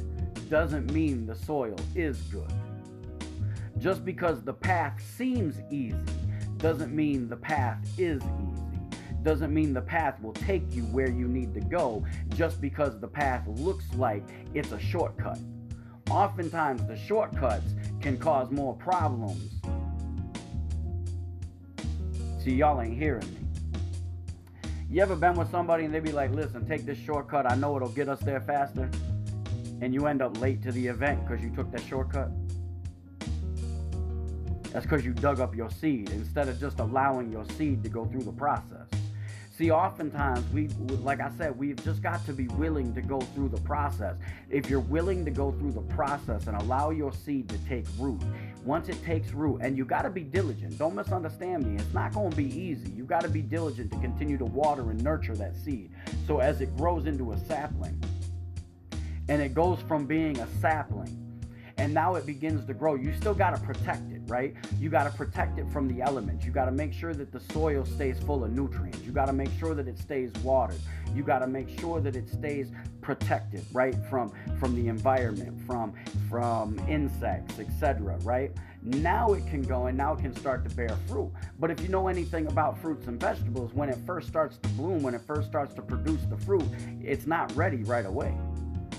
doesn't 0.49 0.93
mean 0.93 1.27
the 1.27 1.35
soil 1.35 1.77
is 1.97 2.21
good. 2.23 2.53
Just 3.79 4.05
because 4.05 4.43
the 4.43 4.55
path 4.55 5.03
seems 5.17 5.57
easy 5.73 5.97
doesn't 6.59 6.95
mean 6.95 7.29
the 7.29 7.37
path 7.37 7.79
is 7.99 8.23
easy 8.23 8.52
doesn't 9.23 9.53
mean 9.53 9.73
the 9.73 9.81
path 9.81 10.21
will 10.21 10.33
take 10.33 10.65
you 10.71 10.83
where 10.85 11.11
you 11.11 11.29
need 11.29 11.55
to 11.55 11.61
go 11.61 12.05
just 12.31 12.61
because 12.61 13.01
the 13.01 13.09
path 13.09 13.47
looks 13.47 13.85
like 13.95 14.25
it's 14.55 14.73
a 14.73 14.81
shortcut. 14.81 15.39
Oftentimes, 16.11 16.85
the 16.87 16.97
shortcuts 16.97 17.75
can 18.01 18.19
cause 18.19 18.51
more 18.51 18.75
problems. 18.75 19.61
See, 22.43 22.55
y'all 22.55 22.81
ain't 22.81 22.99
hearing 22.99 23.33
me. 23.35 23.43
You 24.91 25.01
ever 25.01 25.17
been 25.17 25.35
with 25.35 25.51
somebody 25.51 25.85
and 25.85 25.95
they 25.95 26.01
be 26.01 26.13
like, 26.13 26.33
listen, 26.33 26.67
take 26.67 26.85
this 26.85 26.99
shortcut. 26.99 27.51
I 27.51 27.55
know 27.55 27.77
it'll 27.77 27.89
get 27.89 28.09
us 28.09 28.21
there 28.21 28.41
faster. 28.41 28.91
And 29.81 29.95
you 29.95 30.07
end 30.07 30.21
up 30.21 30.39
late 30.41 30.63
to 30.65 30.73
the 30.73 30.87
event 30.87 31.27
because 31.27 31.43
you 31.43 31.51
took 31.51 31.71
that 31.73 31.83
shortcut? 31.83 32.31
That's 34.73 34.85
because 34.85 35.05
you 35.05 35.13
dug 35.13 35.41
up 35.41 35.55
your 35.55 35.71
seed 35.71 36.11
instead 36.11 36.49
of 36.49 36.59
just 36.59 36.81
allowing 36.81 37.31
your 37.31 37.45
seed 37.57 37.83
to 37.85 37.89
go 37.89 38.05
through 38.07 38.23
the 38.23 38.33
process. 38.33 38.89
See, 39.55 39.71
oftentimes 39.71 40.51
we, 40.51 40.69
like 41.03 41.21
I 41.21 41.31
said, 41.37 41.59
we've 41.59 41.83
just 41.85 42.03
got 42.03 42.25
to 42.25 42.33
be 42.33 42.49
willing 42.49 42.95
to 42.95 43.03
go 43.03 43.21
through 43.21 43.51
the 43.51 43.61
process. 43.61 44.17
If 44.49 44.71
you're 44.71 44.81
willing 44.81 45.27
to 45.27 45.31
go 45.31 45.53
through 45.53 45.73
the 45.73 45.83
process 45.95 46.47
and 46.47 46.57
allow 46.57 46.89
your 46.89 47.13
seed 47.13 47.51
to 47.51 47.59
take 47.69 47.85
root, 47.99 48.23
once 48.65 48.89
it 48.89 49.03
takes 49.05 49.33
root, 49.33 49.61
and 49.61 49.77
you 49.77 49.85
got 49.85 50.03
to 50.03 50.11
be 50.11 50.23
diligent. 50.23 50.79
Don't 50.79 50.95
misunderstand 50.95 51.67
me. 51.67 51.77
It's 51.77 51.93
not 51.93 52.15
going 52.15 52.31
to 52.31 52.37
be 52.37 52.47
easy. 52.47 52.91
You 52.93 53.05
got 53.05 53.21
to 53.23 53.29
be 53.29 53.43
diligent 53.43 53.91
to 53.93 53.99
continue 53.99 54.39
to 54.39 54.47
water 54.47 54.91
and 54.91 55.03
nurture 55.05 55.37
that 55.37 55.55
seed. 55.55 55.91
So 56.27 56.39
as 56.39 56.63
it 56.63 56.75
grows 56.79 57.05
into 57.05 57.33
a 57.33 57.39
sapling, 57.41 58.03
and 59.29 59.43
it 59.43 59.53
goes 59.53 59.81
from 59.83 60.07
being 60.07 60.39
a 60.39 60.49
sapling 60.61 61.23
and 61.79 61.93
now 61.93 62.15
it 62.15 62.27
begins 62.27 62.65
to 62.67 62.75
grow. 62.75 62.95
You 62.95 63.13
still 63.15 63.35
got 63.35 63.57
to 63.57 63.63
protect 63.63 64.12
right? 64.27 64.55
You 64.79 64.91
got 64.91 65.05
to 65.05 65.11
protect 65.17 65.59
it 65.59 65.71
from 65.71 65.89
the 65.89 66.03
elements. 66.03 66.45
You 66.45 66.53
got 66.53 66.67
to 66.67 66.73
make 66.73 66.93
sure 66.93 67.15
that 67.15 67.33
the 67.33 67.41
soil 67.53 67.85
stays 67.85 68.19
full 68.21 68.45
of 68.45 68.53
nutrients. 68.53 69.01
You 69.01 69.13
got 69.13 69.27
to 69.27 69.33
make 69.33 69.51
sure 69.59 69.75
that 69.75 69.89
it 69.89 69.99
stays 69.99 70.33
watered. 70.43 70.81
You 71.15 71.23
got 71.23 71.41
to 71.41 71.47
make 71.47 71.69
sure 71.81 72.01
that 72.01 72.17
it 72.17 72.29
stays 72.29 72.71
protected, 73.01 73.65
right, 73.73 73.97
from 74.09 74.33
from 74.59 74.75
the 74.75 74.89
environment, 74.89 75.61
from 75.67 75.93
from 76.29 76.79
insects, 76.89 77.59
etc., 77.59 78.19
right? 78.23 78.53
Now 78.85 79.33
it 79.35 79.47
can 79.47 79.63
go 79.63 79.87
and 79.87 79.97
now 79.97 80.15
it 80.15 80.21
can 80.21 80.35
start 80.35 80.69
to 80.69 80.75
bear 80.75 80.97
fruit. 81.07 81.31
But 81.61 81.71
if 81.71 81.81
you 81.81 81.89
know 81.89 82.09
anything 82.09 82.47
about 82.49 82.81
fruits 82.81 83.07
and 83.07 83.21
vegetables, 83.21 83.73
when 83.75 83.89
it 83.89 83.99
first 84.05 84.27
starts 84.27 84.57
to 84.59 84.69
bloom, 84.71 85.03
when 85.03 85.15
it 85.15 85.21
first 85.21 85.49
starts 85.49 85.73
to 85.75 85.83
produce 85.83 86.23
the 86.29 86.37
fruit, 86.37 86.65
it's 87.01 87.27
not 87.27 87.55
ready 87.55 87.85
right 87.85 88.07
away 88.07 88.37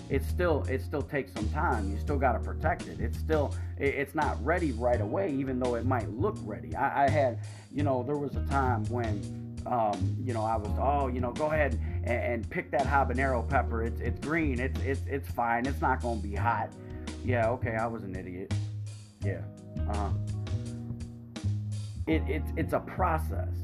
it 0.10 0.24
still 0.24 0.64
it 0.70 0.82
still 0.82 1.02
takes 1.02 1.34
some 1.34 1.48
time. 1.50 1.90
You 1.92 2.00
still 2.00 2.18
got 2.18 2.34
to 2.34 2.40
protect 2.40 2.88
it. 2.88 3.00
It's 3.00 3.18
still 3.18 3.56
it, 3.80 3.96
it's 3.96 4.16
not 4.16 4.44
ready 4.44 4.72
right 4.72 5.02
away, 5.02 5.32
even 5.34 5.60
though 5.60 5.76
it 5.76 5.86
might 5.86 6.10
look 6.10 6.36
ready. 6.44 6.76
I, 6.76 7.06
I 7.06 7.10
had 7.10 7.40
you 7.74 7.84
know 7.84 8.04
there 8.04 8.18
was 8.18 8.36
a 8.36 8.46
time 8.48 8.84
when 8.86 9.22
um, 9.66 10.18
you 10.24 10.34
know 10.34 10.44
I 10.44 10.58
was 10.58 10.72
oh 10.80 11.08
you 11.08 11.22
know 11.22 11.32
go 11.32 11.48
ahead 11.48 11.80
and, 12.04 12.08
and, 12.08 12.50
pick 12.50 12.70
that 12.72 12.86
habanero 12.86 13.48
pepper. 13.48 13.84
It's 13.84 14.02
it's 14.02 14.20
green. 14.20 14.60
It's 14.60 14.80
it's 14.82 15.02
it's 15.08 15.32
fine. 15.32 15.66
It's 15.66 15.82
not 15.82 16.02
gonna 16.02 16.20
be 16.20 16.36
hot. 16.36 16.70
Yeah 17.24 17.50
okay 17.52 17.76
I 17.76 17.88
was 17.88 18.04
an 18.04 18.16
idiot. 18.16 18.54
Yeah. 19.24 19.42
Uh 19.90 19.96
huh. 19.96 20.10
It, 22.06 22.22
it's 22.28 22.52
it's 22.58 22.74
a 22.74 22.82
process, 22.82 23.56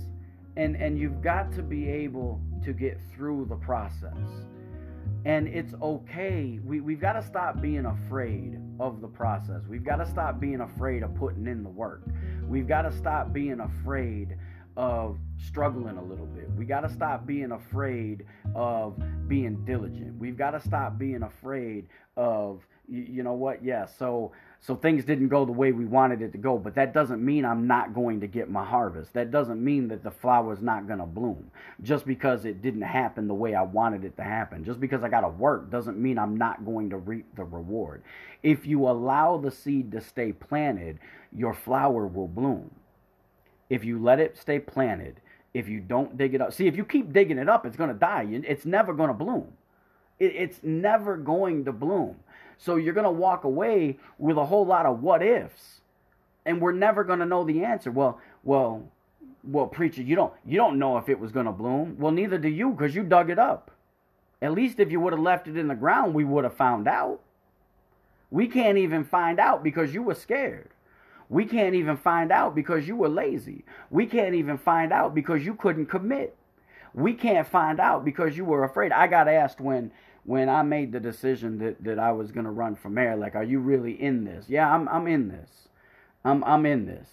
and 0.55 0.77
and 0.77 0.97
you've 0.97 1.21
got 1.21 1.51
to 1.53 1.61
be 1.61 1.89
able 1.89 2.41
to 2.63 2.71
get 2.71 2.97
through 3.13 3.45
the 3.49 3.55
process 3.55 4.15
and 5.25 5.47
it's 5.47 5.73
okay. 5.81 6.59
We, 6.63 6.81
we've 6.81 7.01
got 7.01 7.13
to 7.13 7.23
stop 7.23 7.61
being 7.61 7.85
afraid 7.85 8.59
of 8.79 9.01
the 9.01 9.07
process. 9.07 9.63
We've 9.67 9.83
got 9.83 9.97
to 9.97 10.05
stop 10.05 10.39
being 10.39 10.61
afraid 10.61 11.03
of 11.03 11.13
putting 11.15 11.47
in 11.47 11.63
the 11.63 11.69
work. 11.69 12.03
We've 12.47 12.67
got 12.67 12.83
to 12.83 12.91
stop 12.91 13.33
being 13.33 13.59
afraid 13.59 14.37
of 14.77 15.17
struggling 15.37 15.97
a 15.97 16.03
little 16.03 16.25
bit. 16.25 16.49
We 16.57 16.65
got 16.65 16.81
to 16.81 16.89
stop 16.89 17.25
being 17.25 17.51
afraid 17.51 18.25
of 18.55 18.97
being 19.27 19.65
diligent. 19.65 20.17
We've 20.17 20.37
got 20.37 20.51
to 20.51 20.61
stop 20.61 20.97
being 20.97 21.23
afraid 21.23 21.87
of, 22.15 22.61
you, 22.87 23.01
you 23.01 23.23
know 23.23 23.33
what? 23.33 23.63
Yeah, 23.63 23.85
so 23.85 24.31
so 24.61 24.75
things 24.75 25.05
didn't 25.05 25.29
go 25.29 25.45
the 25.45 25.53
way 25.53 25.71
we 25.71 25.85
wanted 25.85 26.21
it 26.21 26.33
to 26.33 26.37
go, 26.37 26.57
but 26.57 26.75
that 26.75 26.93
doesn't 26.93 27.23
mean 27.23 27.45
I'm 27.45 27.65
not 27.65 27.93
going 27.93 28.19
to 28.19 28.27
get 28.27 28.49
my 28.49 28.65
harvest. 28.65 29.13
That 29.13 29.31
doesn't 29.31 29.63
mean 29.63 29.87
that 29.87 30.03
the 30.03 30.11
flower's 30.11 30.61
not 30.61 30.85
going 30.85 30.99
to 30.99 31.05
bloom. 31.05 31.49
Just 31.81 32.05
because 32.05 32.43
it 32.43 32.61
didn't 32.61 32.81
happen 32.81 33.27
the 33.27 33.33
way 33.33 33.55
I 33.55 33.61
wanted 33.61 34.03
it 34.03 34.17
to 34.17 34.23
happen. 34.23 34.65
Just 34.65 34.81
because 34.81 35.01
I 35.01 35.07
got 35.07 35.21
to 35.21 35.29
work 35.29 35.71
doesn't 35.71 35.97
mean 35.97 36.19
I'm 36.19 36.35
not 36.35 36.65
going 36.65 36.89
to 36.89 36.97
reap 36.97 37.25
the 37.35 37.45
reward. 37.45 38.03
If 38.43 38.65
you 38.65 38.87
allow 38.87 39.37
the 39.37 39.51
seed 39.51 39.93
to 39.93 40.01
stay 40.01 40.33
planted, 40.33 40.99
your 41.31 41.53
flower 41.53 42.05
will 42.05 42.27
bloom. 42.27 42.71
If 43.69 43.85
you 43.85 44.01
let 44.01 44.19
it 44.19 44.37
stay 44.37 44.59
planted, 44.59 45.21
if 45.53 45.69
you 45.69 45.79
don't 45.79 46.17
dig 46.17 46.33
it 46.33 46.41
up, 46.41 46.51
see, 46.51 46.67
if 46.67 46.75
you 46.75 46.83
keep 46.83 47.13
digging 47.13 47.37
it 47.37 47.47
up, 47.47 47.65
it's 47.65 47.77
going 47.77 47.91
to 47.91 47.95
die. 47.95 48.27
It's 48.29 48.65
never 48.65 48.93
going 48.93 49.07
to 49.07 49.13
bloom. 49.13 49.53
It's 50.19 50.61
never 50.63 51.15
going 51.15 51.65
to 51.65 51.71
bloom. 51.71 52.17
So 52.57 52.75
you're 52.75 52.93
going 52.93 53.05
to 53.05 53.11
walk 53.11 53.45
away 53.45 53.97
with 54.17 54.37
a 54.37 54.45
whole 54.45 54.65
lot 54.65 54.85
of 54.85 55.01
what 55.01 55.23
ifs. 55.23 55.81
And 56.45 56.61
we're 56.61 56.73
never 56.73 57.03
going 57.03 57.19
to 57.19 57.25
know 57.25 57.43
the 57.43 57.63
answer. 57.63 57.89
Well, 57.89 58.19
well, 58.43 58.91
well, 59.43 59.67
preacher, 59.67 60.01
you 60.01 60.15
don't 60.15 60.33
you 60.45 60.57
don't 60.57 60.77
know 60.77 60.97
if 60.97 61.07
it 61.07 61.19
was 61.19 61.31
going 61.31 61.45
to 61.45 61.51
bloom. 61.51 61.95
Well, 61.97 62.11
neither 62.11 62.37
do 62.37 62.49
you 62.49 62.73
cuz 62.73 62.95
you 62.95 63.03
dug 63.03 63.29
it 63.29 63.39
up. 63.39 63.71
At 64.41 64.53
least 64.53 64.79
if 64.79 64.91
you 64.91 64.99
would 64.99 65.13
have 65.13 65.21
left 65.21 65.47
it 65.47 65.57
in 65.57 65.67
the 65.67 65.75
ground, 65.75 66.13
we 66.13 66.23
would 66.23 66.43
have 66.43 66.53
found 66.53 66.87
out. 66.87 67.21
We 68.31 68.47
can't 68.47 68.77
even 68.77 69.03
find 69.03 69.39
out 69.39 69.63
because 69.63 69.93
you 69.93 70.03
were 70.03 70.15
scared. 70.15 70.69
We 71.29 71.45
can't 71.45 71.75
even 71.75 71.97
find 71.97 72.31
out 72.31 72.55
because 72.55 72.87
you 72.87 72.95
were 72.95 73.09
lazy. 73.09 73.63
We 73.89 74.05
can't 74.05 74.35
even 74.35 74.57
find 74.57 74.91
out 74.91 75.13
because 75.13 75.45
you 75.45 75.55
couldn't 75.55 75.85
commit. 75.85 76.35
We 76.93 77.13
can't 77.13 77.47
find 77.47 77.79
out 77.79 78.03
because 78.03 78.35
you 78.35 78.45
were 78.45 78.63
afraid. 78.63 78.91
I 78.91 79.07
got 79.07 79.27
asked 79.27 79.61
when 79.61 79.91
when 80.23 80.49
I 80.49 80.61
made 80.61 80.91
the 80.91 80.99
decision 80.99 81.59
that, 81.59 81.83
that 81.83 81.99
I 81.99 82.11
was 82.11 82.31
going 82.31 82.45
to 82.45 82.51
run 82.51 82.75
for 82.75 82.89
mayor, 82.89 83.15
like, 83.15 83.35
are 83.35 83.43
you 83.43 83.59
really 83.59 83.93
in 83.93 84.25
this? 84.25 84.45
Yeah, 84.47 84.73
I'm, 84.73 84.87
I'm 84.89 85.07
in 85.07 85.29
this. 85.29 85.49
I'm, 86.23 86.43
I'm 86.43 86.65
in 86.65 86.85
this. 86.85 87.07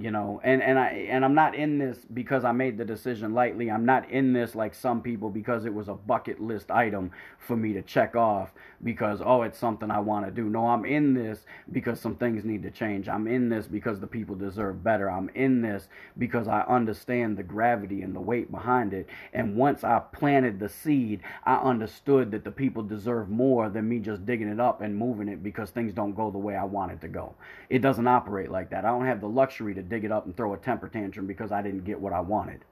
You 0.00 0.12
know 0.12 0.40
and 0.44 0.62
and 0.62 0.78
i 0.78 0.90
and 1.10 1.24
i'm 1.24 1.34
not 1.34 1.56
in 1.56 1.76
this 1.76 1.98
because 2.14 2.44
i 2.44 2.52
made 2.52 2.78
the 2.78 2.84
decision 2.84 3.34
lightly. 3.34 3.68
I'm 3.70 3.84
not 3.84 4.08
in 4.10 4.32
this 4.32 4.54
like 4.54 4.72
some 4.72 5.02
people 5.02 5.28
because 5.28 5.64
it 5.64 5.74
was 5.74 5.88
a 5.88 5.94
bucket 5.94 6.40
list 6.40 6.70
item 6.70 7.10
for 7.38 7.56
me 7.56 7.72
to 7.72 7.82
check 7.82 8.14
off 8.14 8.52
because 8.84 9.20
oh 9.24 9.42
it's 9.42 9.58
something 9.58 9.90
i 9.90 9.98
want 9.98 10.24
to 10.24 10.30
do. 10.30 10.48
No 10.48 10.68
i'm 10.68 10.84
in 10.84 11.14
this 11.14 11.40
because 11.72 12.00
some 12.00 12.14
things 12.14 12.44
need 12.44 12.62
to 12.62 12.70
change. 12.70 13.08
I'm 13.08 13.26
in 13.26 13.48
this 13.48 13.66
because 13.66 13.98
the 13.98 14.06
people 14.06 14.36
deserve 14.36 14.84
better. 14.84 15.10
I'm 15.10 15.30
in 15.34 15.62
this 15.62 15.88
because 16.16 16.46
i 16.46 16.60
understand 16.62 17.36
the 17.36 17.42
gravity 17.42 18.02
and 18.02 18.14
the 18.14 18.20
weight 18.20 18.52
behind 18.52 18.94
it. 18.94 19.08
And 19.32 19.56
once 19.56 19.82
i 19.82 19.98
planted 19.98 20.60
the 20.60 20.68
seed 20.68 21.22
i 21.44 21.56
understood 21.56 22.30
that 22.30 22.44
the 22.44 22.52
people 22.52 22.84
deserve 22.84 23.28
more 23.28 23.68
than 23.68 23.88
me 23.88 23.98
just 23.98 24.24
digging 24.24 24.48
it 24.48 24.60
up 24.60 24.80
and 24.80 24.96
moving 24.96 25.28
it 25.28 25.42
because 25.42 25.70
things 25.70 25.92
don't 25.92 26.14
go 26.14 26.30
the 26.30 26.38
way 26.38 26.54
i 26.54 26.64
want 26.64 26.92
it 26.92 27.00
to 27.00 27.08
go. 27.08 27.34
It 27.68 27.80
doesn't 27.80 28.06
operate 28.06 28.50
like 28.50 28.70
that. 28.70 28.84
I 28.84 28.90
don't 28.90 29.06
have 29.06 29.20
the 29.20 29.28
luxury 29.28 29.74
to 29.74 29.87
dig 29.88 30.04
it 30.04 30.12
up 30.12 30.26
and 30.26 30.36
throw 30.36 30.54
a 30.54 30.58
temper 30.58 30.88
tantrum 30.88 31.26
because 31.26 31.52
I 31.52 31.62
didn't 31.62 31.84
get 31.84 32.00
what 32.00 32.12
I 32.12 32.20
wanted. 32.20 32.64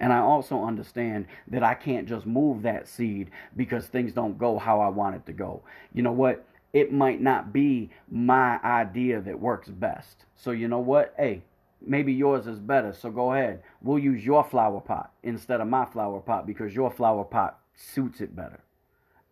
And 0.00 0.12
I 0.12 0.18
also 0.18 0.64
understand 0.64 1.26
that 1.48 1.62
I 1.62 1.74
can't 1.74 2.08
just 2.08 2.24
move 2.24 2.62
that 2.62 2.88
seed 2.88 3.30
because 3.56 3.86
things 3.86 4.12
don't 4.12 4.38
go 4.38 4.58
how 4.58 4.80
I 4.80 4.88
want 4.88 5.16
it 5.16 5.26
to 5.26 5.32
go. 5.32 5.62
You 5.92 6.02
know 6.02 6.12
what? 6.12 6.44
It 6.72 6.92
might 6.92 7.20
not 7.20 7.52
be 7.52 7.90
my 8.10 8.58
idea 8.64 9.20
that 9.20 9.38
works 9.38 9.68
best. 9.68 10.24
So, 10.36 10.52
you 10.52 10.68
know 10.68 10.78
what? 10.78 11.14
Hey, 11.18 11.42
maybe 11.84 12.12
yours 12.12 12.46
is 12.46 12.58
better. 12.58 12.92
So 12.92 13.10
go 13.10 13.34
ahead. 13.34 13.62
We'll 13.82 13.98
use 13.98 14.24
your 14.24 14.44
flower 14.44 14.80
pot 14.80 15.12
instead 15.22 15.60
of 15.60 15.68
my 15.68 15.84
flower 15.84 16.20
pot 16.20 16.46
because 16.46 16.74
your 16.74 16.90
flower 16.90 17.24
pot 17.24 17.58
suits 17.74 18.20
it 18.20 18.34
better. 18.34 18.60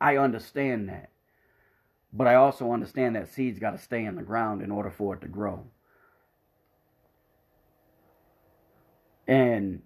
I 0.01 0.17
understand 0.17 0.88
that. 0.88 1.11
But 2.12 2.27
I 2.27 2.35
also 2.35 2.73
understand 2.73 3.17
that 3.17 3.29
seed's 3.29 3.59
got 3.59 3.73
to 3.73 3.79
stay 3.79 4.05
in 4.05 4.17
the 4.17 4.23
ground 4.23 4.62
in 4.62 4.71
order 4.71 4.91
for 4.91 5.14
it 5.14 5.21
to 5.23 5.29
grow. 5.29 5.64
And 9.29 9.83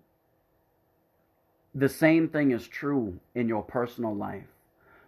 the 1.74 1.88
same 1.88 2.28
thing 2.28 2.52
is 2.52 2.68
true 2.68 3.18
in 3.34 3.48
your 3.48 3.62
personal 3.62 4.14
life. 4.14 4.46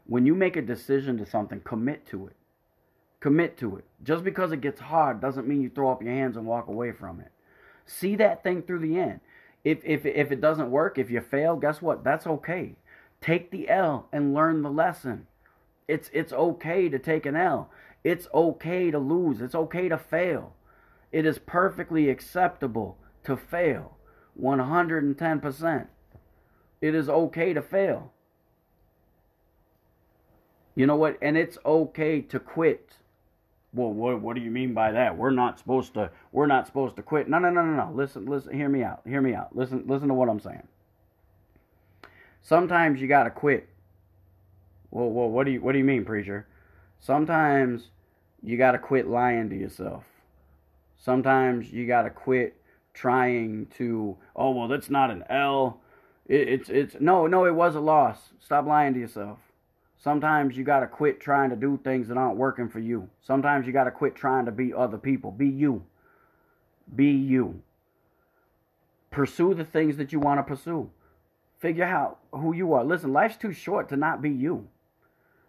When 0.07 0.27
you 0.27 0.35
make 0.35 0.57
a 0.57 0.62
decision 0.62 1.16
to 1.18 1.27
something, 1.27 1.61
commit 1.61 2.07
to 2.09 2.27
it. 2.27 2.37
Commit 3.20 3.57
to 3.59 3.77
it. 3.77 3.85
Just 4.03 4.25
because 4.25 4.53
it 4.53 4.61
gets 4.61 4.81
hard 4.81 5.20
doesn't 5.20 5.47
mean 5.47 5.62
you 5.62 5.70
throw 5.70 5.90
up 5.90 6.03
your 6.03 6.12
hands 6.12 6.37
and 6.37 6.44
walk 6.44 6.68
away 6.68 6.92
from 6.92 7.20
it. 7.20 7.31
See 7.87 8.16
that 8.16 8.42
thing 8.42 8.62
through 8.62 8.81
the 8.81 8.99
end. 8.99 9.20
If, 9.62 9.79
if, 9.85 10.05
if 10.05 10.31
it 10.31 10.42
doesn't 10.42 10.70
work, 10.70 10.99
if 10.99 11.11
you 11.11 11.20
fail, 11.20 11.57
guess 11.57 11.81
what? 11.81 12.05
That's 12.05 12.27
okay. 12.27 12.75
Take 13.23 13.51
the 13.51 13.70
L 13.70 14.09
and 14.12 14.35
learn 14.35 14.61
the 14.61 14.70
lesson. 14.70 15.27
It's, 15.88 16.11
it's 16.12 16.33
okay 16.33 16.88
to 16.90 16.99
take 16.99 17.25
an 17.25 17.37
L. 17.37 17.70
It's 18.03 18.29
okay 18.35 18.90
to 18.90 18.99
lose. 18.99 19.40
It's 19.40 19.55
okay 19.55 19.88
to 19.88 19.97
fail. 19.97 20.53
It 21.12 21.25
is 21.25 21.38
perfectly 21.38 22.11
acceptable 22.11 22.99
to 23.25 23.37
fail. 23.37 23.97
110%. 24.40 25.87
It 26.81 26.94
is 26.94 27.09
okay 27.09 27.53
to 27.53 27.62
fail. 27.62 28.12
You 30.75 30.87
know 30.87 30.97
what? 30.97 31.18
And 31.23 31.37
it's 31.37 31.57
okay 31.64 32.20
to 32.20 32.38
quit. 32.38 32.97
Well, 33.73 33.92
what, 33.92 34.20
what 34.20 34.37
do 34.37 34.42
you 34.42 34.51
mean 34.51 34.75
by 34.75 34.92
that? 34.92 35.16
We're 35.16 35.31
not 35.31 35.59
supposed 35.59 35.94
to 35.94 36.11
we're 36.33 36.47
not 36.47 36.66
supposed 36.66 36.97
to 36.97 37.03
quit. 37.03 37.29
No, 37.29 37.38
no, 37.38 37.51
no, 37.51 37.64
no, 37.64 37.87
no. 37.87 37.92
Listen, 37.92 38.27
listen, 38.27 38.55
hear 38.55 38.68
me 38.68 38.83
out. 38.83 39.03
Hear 39.07 39.20
me 39.20 39.35
out. 39.35 39.57
Listen, 39.57 39.85
listen 39.87 40.09
to 40.09 40.14
what 40.14 40.29
I'm 40.29 40.40
saying. 40.40 40.66
Sometimes 42.42 43.01
you 43.01 43.09
got 43.09 43.25
to 43.25 43.31
quit. 43.31 43.68
Well, 44.90 45.11
well, 45.11 45.29
what 45.29 45.47
do 45.47 45.53
you 45.53 45.61
what 45.61 45.73
do 45.73 45.79
you 45.79 45.85
mean, 45.85 46.05
preacher? 46.05 46.47
Sometimes 47.01 47.88
you 48.42 48.57
got 48.57 48.73
to 48.73 48.79
quit 48.79 49.09
lying 49.09 49.51
to 49.51 49.57
yourself. 49.57 50.05
Sometimes 50.99 51.73
you 51.73 51.87
got 51.87 52.03
to 52.03 52.11
quit 52.11 52.57
trying 52.94 53.66
to, 53.76 54.16
oh, 54.35 54.50
well, 54.52 54.68
that's 54.68 54.88
not 54.88 55.11
an 55.11 55.24
L. 55.28 55.80
It, 56.26 56.48
it's, 56.48 56.68
it's, 56.70 56.96
no, 57.00 57.26
no, 57.26 57.44
it 57.44 57.54
was 57.54 57.74
a 57.74 57.80
loss. 57.80 58.30
Stop 58.40 58.66
lying 58.66 58.94
to 58.94 59.00
yourself. 59.00 59.38
Sometimes 59.98 60.57
you 60.57 60.64
got 60.64 60.80
to 60.80 60.87
quit 60.87 61.20
trying 61.20 61.50
to 61.50 61.57
do 61.57 61.78
things 61.83 62.09
that 62.09 62.16
aren't 62.16 62.37
working 62.37 62.68
for 62.68 62.78
you. 62.78 63.09
Sometimes 63.20 63.66
you 63.66 63.72
got 63.72 63.85
to 63.85 63.90
quit 63.90 64.14
trying 64.14 64.44
to 64.46 64.52
be 64.52 64.72
other 64.72 64.98
people. 64.98 65.30
Be 65.30 65.48
you. 65.48 65.85
Be 66.94 67.11
you. 67.11 67.62
Pursue 69.11 69.54
the 69.54 69.64
things 69.64 69.96
that 69.96 70.12
you 70.12 70.20
want 70.20 70.38
to 70.38 70.42
pursue. 70.42 70.90
Figure 71.59 71.85
out 71.85 72.18
who 72.33 72.54
you 72.54 72.74
are. 72.74 72.85
Listen, 72.85 73.12
life's 73.12 73.37
too 73.37 73.52
short 73.52 73.88
to 73.88 73.96
not 73.96 74.20
be 74.20 74.30
you. 74.30 74.68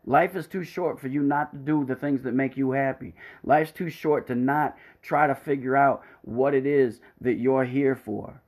Life 0.05 0.35
is 0.35 0.45
too 0.45 0.63
short 0.63 0.99
for 0.99 1.07
you 1.07 1.23
not 1.23 1.51
to 1.51 1.57
do 1.57 1.83
the 1.83 1.95
things 1.95 2.21
that 2.23 2.33
make 2.33 2.57
you 2.57 2.71
happy. 2.71 3.15
Life's 3.43 3.71
too 3.71 3.89
short 3.89 4.27
to 4.27 4.35
not 4.35 4.77
try 5.01 5.25
to 5.25 5.33
figure 5.33 5.75
out 5.75 6.03
what 6.21 6.53
it 6.53 6.65
is 6.65 6.99
that 7.21 7.35
you're 7.35 7.65
here 7.65 7.95
for. 7.95 8.41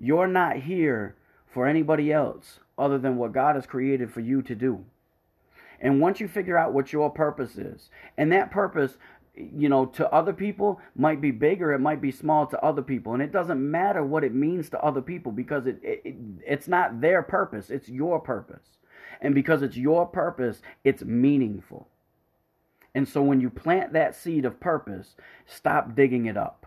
You're 0.00 0.26
not 0.26 0.56
here 0.56 1.14
for 1.46 1.66
anybody 1.66 2.12
else 2.12 2.58
other 2.76 2.98
than 2.98 3.16
what 3.16 3.32
God 3.32 3.54
has 3.54 3.66
created 3.66 4.12
for 4.12 4.20
you 4.20 4.42
to 4.42 4.54
do. 4.54 4.84
And 5.80 6.00
once 6.00 6.20
you 6.20 6.26
figure 6.26 6.58
out 6.58 6.72
what 6.72 6.92
your 6.92 7.10
purpose 7.10 7.56
is, 7.56 7.90
and 8.16 8.32
that 8.32 8.50
purpose, 8.50 8.96
you 9.34 9.68
know, 9.68 9.86
to 9.86 10.12
other 10.12 10.32
people 10.32 10.80
might 10.96 11.20
be 11.20 11.30
big 11.30 11.62
or 11.62 11.72
it 11.72 11.80
might 11.80 12.00
be 12.00 12.10
small 12.10 12.46
to 12.46 12.64
other 12.64 12.82
people. 12.82 13.12
And 13.14 13.22
it 13.22 13.32
doesn't 13.32 13.70
matter 13.70 14.02
what 14.02 14.24
it 14.24 14.34
means 14.34 14.70
to 14.70 14.82
other 14.82 15.02
people 15.02 15.32
because 15.32 15.66
it, 15.66 15.78
it 15.82 16.14
it's 16.44 16.66
not 16.66 17.00
their 17.00 17.22
purpose, 17.22 17.70
it's 17.70 17.88
your 17.88 18.18
purpose. 18.18 18.78
And 19.20 19.34
because 19.34 19.62
it's 19.62 19.76
your 19.76 20.06
purpose, 20.06 20.60
it's 20.84 21.02
meaningful. 21.02 21.88
And 22.94 23.06
so 23.06 23.22
when 23.22 23.40
you 23.40 23.50
plant 23.50 23.92
that 23.92 24.14
seed 24.14 24.44
of 24.44 24.58
purpose, 24.58 25.16
stop 25.44 25.94
digging 25.94 26.26
it 26.26 26.36
up. 26.36 26.66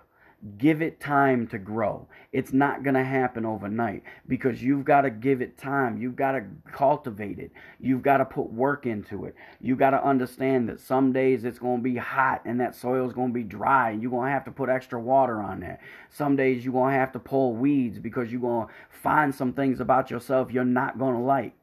Give 0.58 0.82
it 0.82 1.02
time 1.02 1.48
to 1.48 1.58
grow. 1.58 2.08
It's 2.32 2.54
not 2.54 2.82
going 2.82 2.94
to 2.94 3.04
happen 3.04 3.46
overnight 3.46 4.04
because 4.26 4.64
you've 4.64 4.86
got 4.86 5.02
to 5.02 5.10
give 5.10 5.42
it 5.42 5.58
time. 5.58 5.98
You've 5.98 6.16
got 6.16 6.34
to 6.34 6.46
cultivate 6.72 7.40
it. 7.40 7.52
You've 7.82 8.04
got 8.04 8.18
to 8.18 8.26
put 8.26 8.54
work 8.54 8.86
into 8.86 9.26
it. 9.26 9.36
You've 9.60 9.80
got 9.80 9.90
to 9.90 10.02
understand 10.02 10.70
that 10.70 10.80
some 10.80 11.12
days 11.12 11.44
it's 11.44 11.60
going 11.60 11.80
to 11.80 11.84
be 11.84 11.98
hot 11.98 12.44
and 12.46 12.62
that 12.62 12.74
soil 12.74 13.06
is 13.06 13.12
going 13.12 13.30
to 13.30 13.34
be 13.34 13.44
dry 13.44 13.90
and 13.90 14.02
you're 14.02 14.12
going 14.12 14.28
to 14.28 14.34
have 14.34 14.46
to 14.46 14.52
put 14.52 14.70
extra 14.70 14.98
water 14.98 15.42
on 15.42 15.60
that. 15.60 15.82
Some 16.10 16.38
days 16.38 16.64
you're 16.64 16.74
going 16.74 16.94
to 16.94 17.00
have 17.00 17.12
to 17.14 17.20
pull 17.20 17.56
weeds 17.56 18.00
because 18.00 18.32
you're 18.32 18.40
going 18.40 18.68
to 18.68 18.74
find 19.02 19.36
some 19.36 19.52
things 19.52 19.80
about 19.80 20.12
yourself 20.12 20.52
you're 20.52 20.64
not 20.64 20.98
going 21.00 21.16
to 21.16 21.22
like 21.22 21.59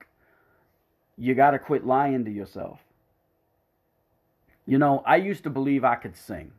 you 1.18 1.34
got 1.34 1.52
to 1.52 1.58
quit 1.58 1.86
lying 1.86 2.24
to 2.24 2.30
yourself. 2.30 2.80
You 4.66 4.78
know, 4.78 5.02
I 5.06 5.16
used 5.16 5.44
to 5.44 5.50
believe 5.50 5.84
I 5.84 5.94
could 5.94 6.16
sing. 6.16 6.52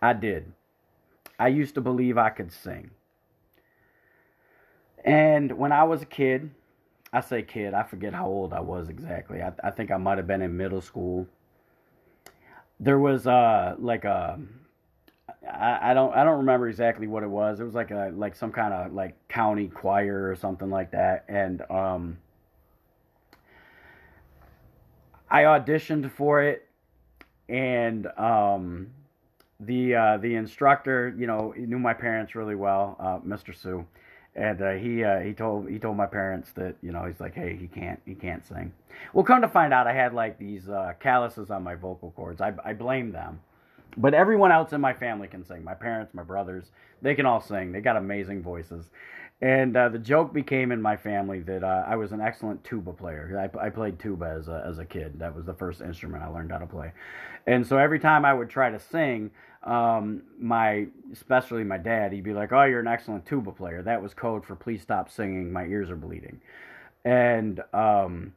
I 0.00 0.12
did. 0.12 0.52
I 1.38 1.48
used 1.48 1.74
to 1.74 1.80
believe 1.80 2.18
I 2.18 2.30
could 2.30 2.52
sing. 2.52 2.90
And 5.04 5.56
when 5.56 5.72
I 5.72 5.84
was 5.84 6.02
a 6.02 6.06
kid, 6.06 6.50
I 7.12 7.20
say 7.20 7.42
kid, 7.42 7.74
I 7.74 7.84
forget 7.84 8.12
how 8.12 8.26
old 8.26 8.52
I 8.52 8.60
was 8.60 8.88
exactly. 8.88 9.40
I, 9.42 9.52
I 9.64 9.70
think 9.70 9.90
I 9.90 9.96
might 9.96 10.18
have 10.18 10.26
been 10.26 10.42
in 10.42 10.56
middle 10.56 10.80
school. 10.80 11.26
There 12.80 12.98
was 12.98 13.26
uh 13.26 13.74
like 13.78 14.04
a 14.04 14.38
I, 15.50 15.90
I 15.90 15.94
don't 15.94 16.14
I 16.14 16.24
don't 16.24 16.38
remember 16.38 16.68
exactly 16.68 17.06
what 17.06 17.22
it 17.22 17.28
was. 17.28 17.60
It 17.60 17.64
was 17.64 17.74
like 17.74 17.90
a 17.90 18.12
like 18.14 18.36
some 18.36 18.52
kind 18.52 18.74
of 18.74 18.92
like 18.92 19.16
county 19.28 19.68
choir 19.68 20.30
or 20.30 20.36
something 20.36 20.70
like 20.70 20.92
that. 20.92 21.24
And 21.28 21.62
um 21.70 22.18
I 25.30 25.42
auditioned 25.42 26.10
for 26.12 26.42
it, 26.42 26.66
and 27.48 28.06
um, 28.18 28.88
the 29.60 29.94
uh, 29.94 30.16
the 30.18 30.34
instructor, 30.36 31.14
you 31.18 31.26
know, 31.26 31.54
knew 31.56 31.78
my 31.78 31.94
parents 31.94 32.34
really 32.34 32.54
well, 32.54 32.96
uh, 33.00 33.18
Mr. 33.26 33.54
Sue, 33.56 33.86
and 34.34 34.62
uh, 34.62 34.72
he 34.72 35.04
uh, 35.04 35.20
he 35.20 35.32
told 35.32 35.68
he 35.68 35.78
told 35.78 35.96
my 35.96 36.06
parents 36.06 36.52
that 36.52 36.76
you 36.82 36.92
know 36.92 37.04
he's 37.04 37.20
like, 37.20 37.34
hey, 37.34 37.56
he 37.56 37.66
can't 37.66 38.00
he 38.06 38.14
can't 38.14 38.46
sing. 38.46 38.72
Well, 39.12 39.24
come 39.24 39.42
to 39.42 39.48
find 39.48 39.74
out, 39.74 39.86
I 39.86 39.92
had 39.94 40.14
like 40.14 40.38
these 40.38 40.68
uh, 40.68 40.94
calluses 41.00 41.50
on 41.50 41.62
my 41.62 41.74
vocal 41.74 42.12
cords. 42.12 42.40
I 42.40 42.52
I 42.64 42.72
blame 42.74 43.12
them, 43.12 43.40
but 43.96 44.14
everyone 44.14 44.52
else 44.52 44.72
in 44.72 44.80
my 44.80 44.94
family 44.94 45.28
can 45.28 45.44
sing. 45.44 45.64
My 45.64 45.74
parents, 45.74 46.14
my 46.14 46.22
brothers, 46.22 46.66
they 47.02 47.14
can 47.14 47.26
all 47.26 47.40
sing. 47.40 47.72
They 47.72 47.80
got 47.80 47.96
amazing 47.96 48.42
voices. 48.42 48.90
And 49.40 49.76
uh, 49.76 49.88
the 49.88 49.98
joke 49.98 50.32
became 50.32 50.72
in 50.72 50.82
my 50.82 50.96
family 50.96 51.40
that 51.40 51.62
uh, 51.62 51.84
I 51.86 51.94
was 51.94 52.10
an 52.10 52.20
excellent 52.20 52.64
tuba 52.64 52.92
player. 52.92 53.48
I, 53.54 53.66
I 53.66 53.70
played 53.70 53.98
tuba 54.00 54.26
as 54.26 54.48
a, 54.48 54.64
as 54.66 54.78
a 54.78 54.84
kid. 54.84 55.20
That 55.20 55.34
was 55.34 55.44
the 55.44 55.54
first 55.54 55.80
instrument 55.80 56.24
I 56.24 56.26
learned 56.26 56.50
how 56.50 56.58
to 56.58 56.66
play. 56.66 56.92
And 57.46 57.64
so 57.64 57.78
every 57.78 58.00
time 58.00 58.24
I 58.24 58.34
would 58.34 58.50
try 58.50 58.68
to 58.70 58.80
sing, 58.80 59.30
um, 59.62 60.22
my 60.40 60.86
especially 61.12 61.62
my 61.62 61.78
dad, 61.78 62.12
he'd 62.12 62.24
be 62.24 62.32
like, 62.32 62.52
"Oh, 62.52 62.64
you're 62.64 62.80
an 62.80 62.88
excellent 62.88 63.26
tuba 63.26 63.52
player." 63.52 63.82
That 63.82 64.02
was 64.02 64.14
code 64.14 64.44
for 64.44 64.54
"Please 64.54 64.82
stop 64.82 65.10
singing. 65.10 65.52
My 65.52 65.64
ears 65.64 65.90
are 65.90 65.96
bleeding." 65.96 66.40
And 67.04 67.60
um, 67.72 68.34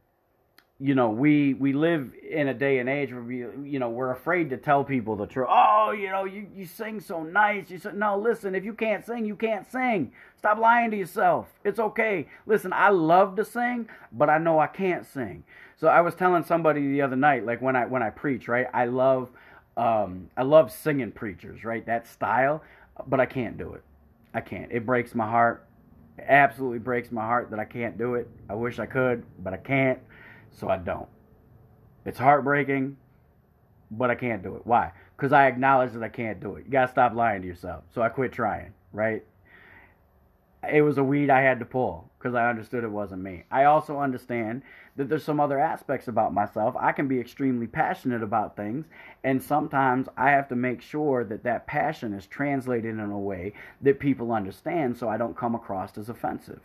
you 0.82 0.96
know, 0.96 1.10
we 1.12 1.54
we 1.54 1.74
live 1.74 2.14
in 2.28 2.48
a 2.48 2.54
day 2.54 2.80
and 2.80 2.90
age 2.90 3.14
where 3.14 3.22
we, 3.22 3.38
you 3.70 3.80
know, 3.80 3.90
we're 3.90 4.12
afraid 4.12 4.50
to 4.50 4.58
tell 4.58 4.84
people 4.84 5.16
the 5.16 5.28
truth. 5.28 5.48
Oh, 5.50 5.92
you 5.92 6.10
know, 6.10 6.26
you, 6.26 6.48
you 6.56 6.66
sing 6.66 7.00
so 7.00 7.22
nice. 7.24 7.70
You 7.70 7.78
said, 7.78 7.96
no, 7.96 8.18
listen, 8.18 8.56
if 8.56 8.66
you 8.66 8.74
can't 8.74 9.06
sing, 9.06 9.26
you 9.26 9.36
can't 9.36 9.70
sing. 9.72 10.12
Stop 10.38 10.58
lying 10.58 10.90
to 10.92 10.98
yourself. 10.98 11.48
It's 11.64 11.80
okay. 11.80 12.28
Listen, 12.48 12.74
I 12.74 12.90
love 12.90 13.36
to 13.36 13.46
sing, 13.46 13.88
but 14.12 14.30
I 14.30 14.40
know 14.40 14.60
I 14.60 14.68
can't 14.68 15.06
sing. 15.06 15.44
So 15.78 15.88
I 15.88 16.02
was 16.02 16.16
telling 16.16 16.44
somebody 16.44 16.82
the 16.92 17.02
other 17.04 17.16
night, 17.16 17.46
like 17.46 17.62
when 17.62 17.76
I 17.76 17.86
when 17.86 18.02
I 18.02 18.10
preach, 18.10 18.48
right? 18.48 18.68
I 18.74 18.86
love 18.86 19.30
Um, 19.78 20.30
I 20.36 20.44
love 20.44 20.72
singing 20.72 21.12
preachers, 21.12 21.64
right? 21.64 21.86
That 21.86 22.06
style, 22.08 22.62
but 23.08 23.20
I 23.20 23.26
can't 23.26 23.58
do 23.58 23.74
it. 23.74 23.84
I 24.34 24.42
can't. 24.42 24.72
It 24.72 24.86
breaks 24.86 25.16
my 25.16 25.26
heart. 25.30 25.66
It 26.18 26.26
absolutely 26.28 26.80
breaks 26.80 27.12
my 27.12 27.22
heart 27.26 27.50
that 27.52 27.60
I 27.60 27.66
can't 27.66 27.98
do 27.98 28.16
it. 28.16 28.28
I 28.50 28.56
wish 28.56 28.80
I 28.80 28.86
could, 28.86 29.24
but 29.44 29.54
I 29.54 29.58
can't, 29.58 30.00
so 30.52 30.70
I 30.70 30.78
don't. 30.78 31.08
It's 32.06 32.20
heartbreaking, 32.20 32.98
but 33.92 34.10
I 34.10 34.16
can't 34.16 34.44
do 34.44 34.56
it. 34.56 34.66
Why? 34.66 34.92
Because 35.16 35.34
I 35.34 35.48
acknowledge 35.48 35.94
that 35.94 36.04
I 36.04 36.10
can't 36.10 36.40
do 36.40 36.56
it. 36.56 36.66
You 36.66 36.72
gotta 36.72 36.92
stop 36.92 37.14
lying 37.14 37.42
to 37.42 37.48
yourself. 37.48 37.84
So 37.94 38.02
I 38.02 38.10
quit 38.10 38.32
trying, 38.32 38.74
right? 38.92 39.24
It 40.72 40.82
was 40.82 40.98
a 40.98 41.04
weed 41.04 41.30
I 41.30 41.42
had 41.42 41.60
to 41.60 41.66
pull 41.66 42.10
because 42.18 42.36
I 42.36 42.50
understood 42.50 42.84
it 42.84 42.92
wasn't 42.92 43.24
me. 43.24 43.44
I 43.50 43.64
also 43.64 44.00
understand 44.00 44.62
that 44.96 45.10
there's 45.10 45.24
some 45.24 45.40
other 45.40 45.60
aspects 45.60 46.08
about 46.08 46.34
myself. 46.34 46.76
I 46.80 46.92
can 46.92 47.08
be 47.08 47.20
extremely 47.20 47.66
passionate 47.66 48.22
about 48.22 48.56
things, 48.56 48.86
and 49.24 49.42
sometimes 49.42 50.08
I 50.16 50.30
have 50.32 50.48
to 50.50 50.56
make 50.56 50.82
sure 50.82 51.24
that 51.24 51.44
that 51.44 51.66
passion 51.66 52.14
is 52.14 52.28
translated 52.28 52.92
in 52.92 53.00
a 53.00 53.20
way 53.20 53.54
that 53.82 54.00
people 54.00 54.32
understand 54.32 54.98
so 54.98 55.10
I 55.10 55.18
don't 55.18 55.38
come 55.38 55.56
across 55.56 55.98
as 55.98 56.10
offensive 56.10 56.62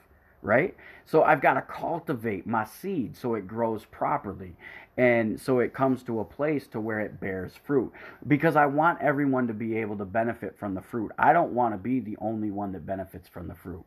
right? 0.47 0.75
So 1.05 1.23
I've 1.23 1.43
got 1.43 1.55
to 1.55 1.63
cultivate 1.63 2.47
my 2.47 2.65
seed 2.65 3.17
so 3.17 3.35
it 3.35 3.47
grows 3.47 3.85
properly 3.85 4.55
and 4.97 5.39
so 5.39 5.59
it 5.59 5.75
comes 5.75 6.03
to 6.05 6.21
a 6.21 6.25
place 6.25 6.67
to 6.69 6.81
where 6.81 7.01
it 7.01 7.21
bears 7.21 7.53
fruit 7.65 7.93
because 8.27 8.57
I 8.57 8.67
want 8.67 9.03
everyone 9.03 9.47
to 9.49 9.53
be 9.53 9.77
able 9.77 9.99
to 9.99 10.05
benefit 10.07 10.57
from 10.59 10.75
the 10.75 10.81
fruit. 10.81 11.13
I 11.19 11.33
don't 11.33 11.53
want 11.53 11.75
to 11.75 11.79
be 11.79 12.01
the 12.01 12.17
only 12.21 12.51
one 12.51 12.73
that 12.73 12.87
benefits 12.87 13.29
from 13.29 13.49
the 13.49 13.55
fruit. 13.55 13.85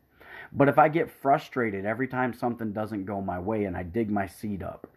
But 0.51 0.69
if 0.69 0.77
I 0.77 0.89
get 0.89 1.09
frustrated 1.09 1.85
every 1.85 2.07
time 2.07 2.33
something 2.33 2.71
doesn't 2.71 3.05
go 3.05 3.21
my 3.21 3.39
way 3.39 3.65
and 3.65 3.75
I 3.75 3.83
dig 3.83 4.11
my 4.11 4.27
seed 4.27 4.61
up 4.61 4.87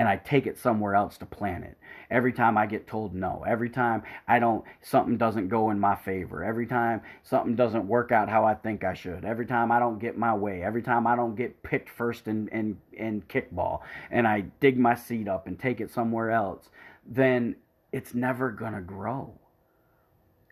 and 0.00 0.08
I 0.08 0.16
take 0.16 0.46
it 0.46 0.56
somewhere 0.56 0.94
else 0.94 1.18
to 1.18 1.26
plant 1.26 1.64
it, 1.64 1.76
every 2.10 2.32
time 2.32 2.56
I 2.56 2.64
get 2.64 2.86
told 2.86 3.14
no, 3.14 3.44
every 3.46 3.68
time 3.68 4.02
I 4.26 4.38
don't 4.38 4.64
something 4.80 5.18
doesn't 5.18 5.48
go 5.48 5.68
in 5.68 5.78
my 5.78 5.94
favor, 5.94 6.42
every 6.42 6.66
time 6.66 7.02
something 7.22 7.54
doesn't 7.54 7.86
work 7.86 8.10
out 8.10 8.30
how 8.30 8.46
I 8.46 8.54
think 8.54 8.82
I 8.82 8.94
should, 8.94 9.26
every 9.26 9.44
time 9.44 9.70
I 9.70 9.78
don't 9.78 9.98
get 9.98 10.16
my 10.16 10.34
way, 10.34 10.62
every 10.62 10.80
time 10.80 11.06
I 11.06 11.16
don't 11.16 11.34
get 11.34 11.62
picked 11.62 11.90
first 11.90 12.28
in 12.28 12.48
in, 12.48 12.78
in 12.94 13.20
kickball 13.28 13.80
and 14.10 14.26
I 14.26 14.46
dig 14.58 14.78
my 14.78 14.94
seed 14.94 15.28
up 15.28 15.46
and 15.46 15.58
take 15.58 15.82
it 15.82 15.90
somewhere 15.90 16.30
else, 16.30 16.70
then 17.04 17.56
it's 17.92 18.14
never 18.14 18.50
gonna 18.50 18.80
grow. 18.80 19.34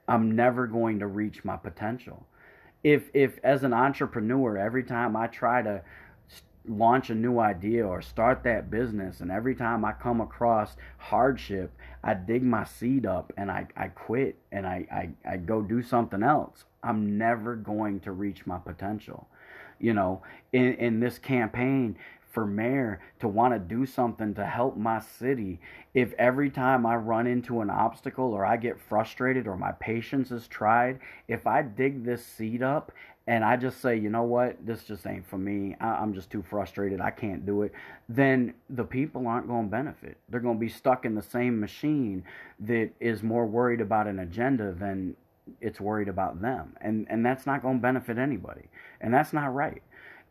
I'm 0.07 0.37
never 0.37 0.67
going 0.67 0.99
to 0.99 1.07
reach 1.07 1.43
my 1.43 1.57
potential 1.57 2.27
if 2.85 3.09
if 3.15 3.39
as 3.43 3.65
an 3.65 3.73
entrepreneur 3.73 4.57
every 4.57 4.85
time 4.85 5.17
i 5.17 5.27
try 5.27 5.61
to 5.61 5.83
launch 6.69 7.11
a 7.11 7.15
new 7.15 7.39
idea 7.39 7.87
or 7.87 8.03
start 8.03 8.43
that 8.43 8.71
business 8.71 9.21
and 9.21 9.31
every 9.31 9.55
time 9.55 9.85
i 9.85 9.93
come 9.93 10.21
across 10.21 10.77
hardship 10.99 11.73
i 12.05 12.15
dig 12.15 12.43
my 12.43 12.65
seed 12.65 13.07
up 13.07 13.33
and 13.37 13.51
i, 13.51 13.67
I 13.77 13.89
quit 13.89 14.37
and 14.53 14.67
I, 14.67 14.87
I, 14.91 15.33
I 15.33 15.37
go 15.37 15.63
do 15.63 15.83
something 15.83 16.23
else. 16.23 16.65
I'm 16.83 17.19
never 17.19 17.57
going 17.57 18.01
to 18.01 18.13
reach 18.13 18.47
my 18.47 18.59
potential. 18.59 19.29
You 19.81 19.95
know 19.95 20.23
in, 20.53 20.75
in 20.75 21.01
this 21.01 21.19
campaign 21.19 21.97
for 22.31 22.47
mayor 22.47 23.01
to 23.21 23.29
want 23.29 23.55
to 23.55 23.59
do 23.59 23.87
something 23.87 24.35
to 24.35 24.45
help 24.45 24.77
my 24.77 25.01
city 25.01 25.61
if 25.95 26.13
every 26.19 26.51
time 26.51 26.85
I 26.85 26.97
run 26.97 27.27
into 27.27 27.61
an 27.61 27.71
obstacle 27.71 28.33
or 28.33 28.45
I 28.45 28.57
get 28.57 28.81
frustrated 28.81 29.47
or 29.47 29.57
my 29.57 29.73
patience 29.73 30.31
is 30.31 30.47
tried, 30.47 31.01
if 31.27 31.47
I 31.47 31.63
dig 31.63 32.05
this 32.05 32.25
seed 32.25 32.63
up 32.63 32.93
and 33.29 33.45
I 33.45 33.57
just 33.57 33.83
say, 33.83 33.95
you 33.95 34.09
know 34.09 34.23
what, 34.23 34.57
this 34.65 34.85
just 34.85 35.07
ain't 35.07 35.29
for 35.29 35.37
me, 35.37 35.77
I, 35.83 36.03
am 36.03 36.15
just 36.15 36.31
too 36.31 36.43
frustrated, 36.49 36.99
I 36.99 37.11
can't 37.11 37.45
do 37.45 37.61
it, 37.61 37.73
then 38.09 38.55
the 38.71 38.85
people 38.85 39.27
aren't 39.27 39.47
going 39.47 39.67
to 39.67 39.71
benefit. 39.71 40.17
They're 40.31 40.41
going 40.41 40.57
to 40.57 40.61
be 40.61 40.71
stuck 40.71 41.05
in 41.05 41.15
the 41.15 41.21
same 41.21 41.61
machine 41.61 42.25
that 42.61 42.89
is 43.01 43.23
more 43.23 43.45
worried 43.45 43.83
about 43.83 44.07
an 44.07 44.21
agenda 44.21 44.73
than 44.73 45.15
it's 45.61 45.79
worried 45.79 46.09
about 46.09 46.41
them. 46.41 46.75
And, 46.81 47.07
and 47.11 47.25
that's 47.25 47.45
not 47.45 47.61
going 47.61 47.77
to 47.77 47.83
benefit 47.83 48.17
anybody. 48.17 48.71
And 49.03 49.13
that's 49.13 49.35
not 49.35 49.55
right. 49.55 49.83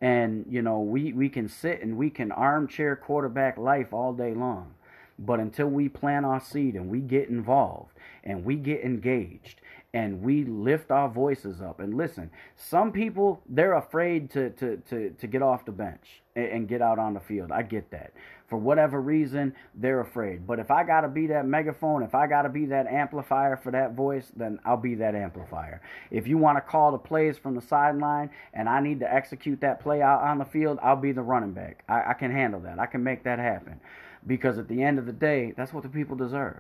And, 0.01 0.47
you 0.49 0.63
know, 0.63 0.79
we, 0.79 1.13
we 1.13 1.29
can 1.29 1.47
sit 1.47 1.83
and 1.83 1.97
we 1.97 2.09
can 2.09 2.31
armchair 2.31 2.95
quarterback 2.95 3.59
life 3.59 3.93
all 3.93 4.11
day 4.11 4.33
long. 4.33 4.73
But 5.19 5.39
until 5.39 5.67
we 5.67 5.87
plant 5.87 6.25
our 6.25 6.39
seed 6.39 6.73
and 6.73 6.89
we 6.89 7.01
get 7.01 7.29
involved 7.29 7.91
and 8.23 8.43
we 8.43 8.55
get 8.55 8.81
engaged 8.81 9.61
and 9.93 10.21
we 10.21 10.43
lift 10.43 10.91
our 10.91 11.09
voices 11.09 11.61
up 11.61 11.79
and 11.79 11.95
listen, 11.95 12.29
some 12.55 12.91
people, 12.91 13.41
they're 13.47 13.75
afraid 13.75 14.29
to, 14.31 14.49
to, 14.51 14.77
to, 14.89 15.09
to 15.11 15.27
get 15.27 15.41
off 15.41 15.65
the 15.65 15.71
bench 15.71 16.21
and, 16.35 16.47
and 16.47 16.67
get 16.67 16.81
out 16.81 16.99
on 16.99 17.13
the 17.13 17.19
field. 17.19 17.51
I 17.51 17.63
get 17.63 17.89
that 17.91 18.13
for 18.47 18.57
whatever 18.57 19.01
reason, 19.01 19.53
they're 19.75 19.99
afraid. 19.99 20.47
But 20.47 20.59
if 20.59 20.71
I 20.71 20.83
got 20.83 21.01
to 21.01 21.09
be 21.09 21.27
that 21.27 21.45
megaphone, 21.45 22.01
if 22.01 22.15
I 22.15 22.27
got 22.27 22.43
to 22.43 22.49
be 22.49 22.65
that 22.67 22.87
amplifier 22.87 23.57
for 23.57 23.71
that 23.71 23.93
voice, 23.93 24.31
then 24.35 24.59
I'll 24.65 24.77
be 24.77 24.95
that 24.95 25.15
amplifier. 25.15 25.81
If 26.11 26.27
you 26.27 26.37
want 26.37 26.57
to 26.57 26.61
call 26.61 26.91
the 26.91 26.97
plays 26.97 27.37
from 27.37 27.55
the 27.55 27.61
sideline 27.61 28.29
and 28.53 28.69
I 28.69 28.79
need 28.79 29.01
to 29.01 29.13
execute 29.13 29.59
that 29.61 29.81
play 29.81 30.01
out 30.01 30.21
on 30.21 30.37
the 30.37 30.45
field, 30.45 30.79
I'll 30.81 30.95
be 30.95 31.11
the 31.11 31.21
running 31.21 31.51
back. 31.51 31.83
I, 31.89 32.11
I 32.11 32.13
can 32.13 32.31
handle 32.31 32.61
that. 32.61 32.79
I 32.79 32.85
can 32.85 33.03
make 33.03 33.23
that 33.23 33.39
happen. 33.39 33.81
Because 34.25 34.57
at 34.57 34.67
the 34.67 34.81
end 34.81 34.97
of 34.97 35.05
the 35.05 35.13
day, 35.13 35.53
that's 35.55 35.73
what 35.73 35.83
the 35.83 35.89
people 35.89 36.15
deserve. 36.15 36.59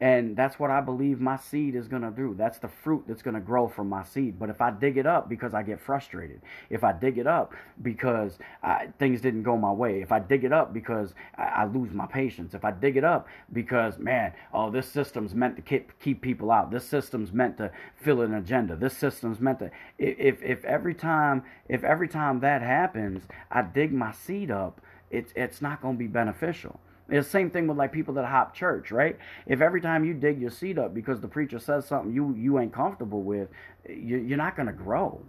And 0.00 0.36
that's 0.36 0.60
what 0.60 0.70
I 0.70 0.80
believe 0.80 1.20
my 1.20 1.36
seed 1.36 1.74
is 1.74 1.88
going 1.88 2.02
to 2.02 2.12
do. 2.12 2.32
That's 2.38 2.58
the 2.58 2.68
fruit 2.68 3.04
that's 3.08 3.20
going 3.20 3.34
to 3.34 3.40
grow 3.40 3.66
from 3.66 3.88
my 3.88 4.04
seed. 4.04 4.38
But 4.38 4.48
if 4.48 4.60
I 4.60 4.70
dig 4.70 4.96
it 4.96 5.06
up 5.06 5.28
because 5.28 5.54
I 5.54 5.64
get 5.64 5.80
frustrated, 5.80 6.40
if 6.70 6.84
I 6.84 6.92
dig 6.92 7.18
it 7.18 7.26
up 7.26 7.52
because 7.82 8.38
I, 8.62 8.90
things 9.00 9.20
didn't 9.20 9.42
go 9.42 9.56
my 9.56 9.72
way, 9.72 10.00
if 10.00 10.12
I 10.12 10.20
dig 10.20 10.44
it 10.44 10.52
up 10.52 10.72
because 10.72 11.14
I, 11.36 11.42
I, 11.42 11.64
lose 11.64 11.92
my 11.92 12.06
patience, 12.06 12.54
if 12.54 12.64
I 12.64 12.70
dig 12.70 12.96
it 12.96 13.02
up 13.02 13.26
because, 13.52 13.98
man, 13.98 14.34
oh, 14.54 14.70
this 14.70 14.86
system's 14.86 15.34
meant 15.34 15.56
to 15.56 15.62
keep, 15.62 15.98
keep 15.98 16.22
people 16.22 16.52
out, 16.52 16.70
this 16.70 16.84
system's 16.86 17.32
meant 17.32 17.56
to 17.56 17.72
fill 17.96 18.22
an 18.22 18.34
agenda, 18.34 18.76
this 18.76 18.96
system's 18.96 19.40
meant 19.40 19.58
to. 19.58 19.70
If, 19.98 20.40
if 20.44 20.64
every 20.64 20.94
time, 20.94 21.42
if 21.68 21.82
every 21.82 22.08
time 22.08 22.38
that 22.40 22.62
happens, 22.62 23.24
I 23.50 23.62
dig 23.62 23.92
my 23.92 24.12
seed 24.12 24.52
up, 24.52 24.80
it's, 25.10 25.32
it's 25.34 25.60
not 25.60 25.82
going 25.82 25.96
to 25.96 25.98
be 25.98 26.06
beneficial. 26.06 26.78
It's 27.08 27.26
the 27.26 27.30
same 27.30 27.50
thing 27.50 27.66
with 27.66 27.78
like 27.78 27.92
people 27.92 28.14
that 28.14 28.26
hop 28.26 28.54
church, 28.54 28.90
right? 28.90 29.18
If 29.46 29.62
every 29.62 29.80
time 29.80 30.04
you 30.04 30.12
dig 30.12 30.40
your 30.40 30.50
seat 30.50 30.78
up 30.78 30.92
because 30.92 31.20
the 31.20 31.28
preacher 31.28 31.58
says 31.58 31.86
something 31.86 32.12
you 32.12 32.34
you 32.36 32.58
ain't 32.58 32.72
comfortable 32.72 33.22
with, 33.22 33.48
you, 33.88 34.18
you're 34.18 34.36
not 34.36 34.56
to 34.66 34.74
grow. 34.74 35.22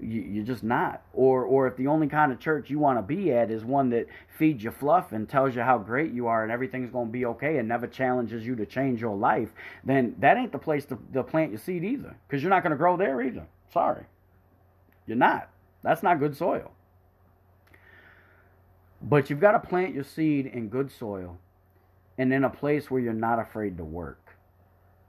You, 0.00 0.20
you're 0.20 0.44
just 0.44 0.62
not. 0.62 1.02
Or 1.14 1.44
or 1.44 1.66
if 1.66 1.76
the 1.76 1.86
only 1.86 2.08
kind 2.08 2.30
of 2.30 2.38
church 2.38 2.68
you 2.68 2.78
want 2.78 2.98
to 2.98 3.02
be 3.02 3.32
at 3.32 3.50
is 3.50 3.64
one 3.64 3.88
that 3.90 4.06
feeds 4.38 4.62
you 4.62 4.70
fluff 4.70 5.12
and 5.12 5.26
tells 5.26 5.56
you 5.56 5.62
how 5.62 5.78
great 5.78 6.12
you 6.12 6.26
are 6.26 6.42
and 6.42 6.52
everything's 6.52 6.90
to 7.06 7.12
be 7.12 7.24
okay 7.24 7.56
and 7.56 7.66
never 7.66 7.86
challenges 7.86 8.46
you 8.46 8.54
to 8.56 8.66
change 8.66 9.00
your 9.00 9.16
life, 9.16 9.48
then 9.84 10.14
that 10.18 10.36
ain't 10.36 10.52
the 10.52 10.58
place 10.58 10.84
to, 10.86 10.98
to 11.14 11.22
plant 11.22 11.52
your 11.52 11.58
seed 11.58 11.84
either. 11.84 12.16
Because 12.28 12.42
you're 12.42 12.50
not 12.50 12.62
to 12.72 12.76
grow 12.76 12.98
there 12.98 13.22
either. 13.22 13.46
Sorry, 13.72 14.04
you're 15.06 15.16
not. 15.16 15.48
That's 15.82 16.02
not 16.02 16.20
good 16.20 16.36
soil. 16.36 16.72
But 19.00 19.30
you've 19.30 19.40
got 19.40 19.52
to 19.52 19.60
plant 19.68 19.94
your 19.94 20.04
seed 20.04 20.46
in 20.46 20.68
good 20.68 20.90
soil 20.90 21.38
and 22.16 22.32
in 22.32 22.44
a 22.44 22.50
place 22.50 22.90
where 22.90 23.00
you're 23.00 23.12
not 23.12 23.38
afraid 23.38 23.76
to 23.78 23.84
work, 23.84 24.36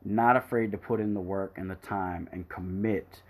not 0.05 0.35
afraid 0.35 0.71
to 0.71 0.77
put 0.77 0.99
in 0.99 1.13
the 1.15 1.21
work 1.21 1.57
and 1.57 1.69
the 1.69 1.75
time 1.75 2.29
and 2.31 2.47
commit 2.47 3.23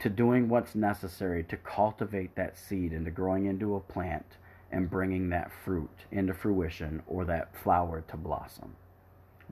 to 0.00 0.08
doing 0.08 0.48
what's 0.48 0.74
necessary 0.74 1.44
to 1.44 1.56
cultivate 1.56 2.34
that 2.34 2.58
seed 2.58 2.92
into 2.92 3.10
growing 3.10 3.46
into 3.46 3.76
a 3.76 3.80
plant 3.80 4.36
and 4.72 4.90
bringing 4.90 5.28
that 5.28 5.52
fruit 5.64 5.90
into 6.10 6.34
fruition 6.34 7.02
or 7.06 7.24
that 7.24 7.56
flower 7.56 8.02
to 8.08 8.16
blossom. 8.16 8.74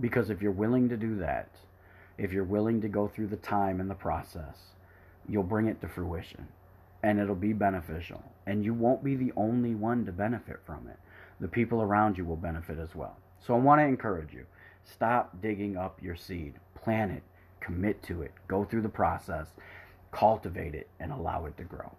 Because 0.00 0.30
if 0.30 0.42
you're 0.42 0.50
willing 0.50 0.88
to 0.88 0.96
do 0.96 1.16
that, 1.18 1.50
if 2.16 2.32
you're 2.32 2.44
willing 2.44 2.80
to 2.80 2.88
go 2.88 3.06
through 3.06 3.28
the 3.28 3.36
time 3.36 3.80
and 3.80 3.90
the 3.90 3.94
process, 3.94 4.74
you'll 5.28 5.42
bring 5.42 5.66
it 5.66 5.80
to 5.80 5.88
fruition 5.88 6.48
and 7.02 7.18
it'll 7.18 7.34
be 7.34 7.52
beneficial. 7.52 8.22
And 8.46 8.64
you 8.64 8.74
won't 8.74 9.04
be 9.04 9.14
the 9.14 9.32
only 9.36 9.74
one 9.74 10.04
to 10.06 10.12
benefit 10.12 10.60
from 10.64 10.88
it. 10.88 10.98
The 11.40 11.48
people 11.48 11.82
around 11.82 12.18
you 12.18 12.24
will 12.24 12.36
benefit 12.36 12.78
as 12.78 12.94
well. 12.94 13.16
So 13.40 13.54
I 13.54 13.58
want 13.58 13.80
to 13.80 13.84
encourage 13.84 14.32
you 14.32 14.44
stop 14.84 15.40
digging 15.42 15.76
up 15.76 16.02
your 16.02 16.16
seed, 16.16 16.54
plant 16.74 17.12
it, 17.12 17.22
commit 17.60 18.02
to 18.04 18.22
it, 18.22 18.32
go 18.48 18.64
through 18.64 18.82
the 18.82 18.88
process, 18.88 19.48
cultivate 20.10 20.74
it, 20.74 20.88
and 20.98 21.12
allow 21.12 21.44
it 21.44 21.56
to 21.58 21.64
grow. 21.64 21.92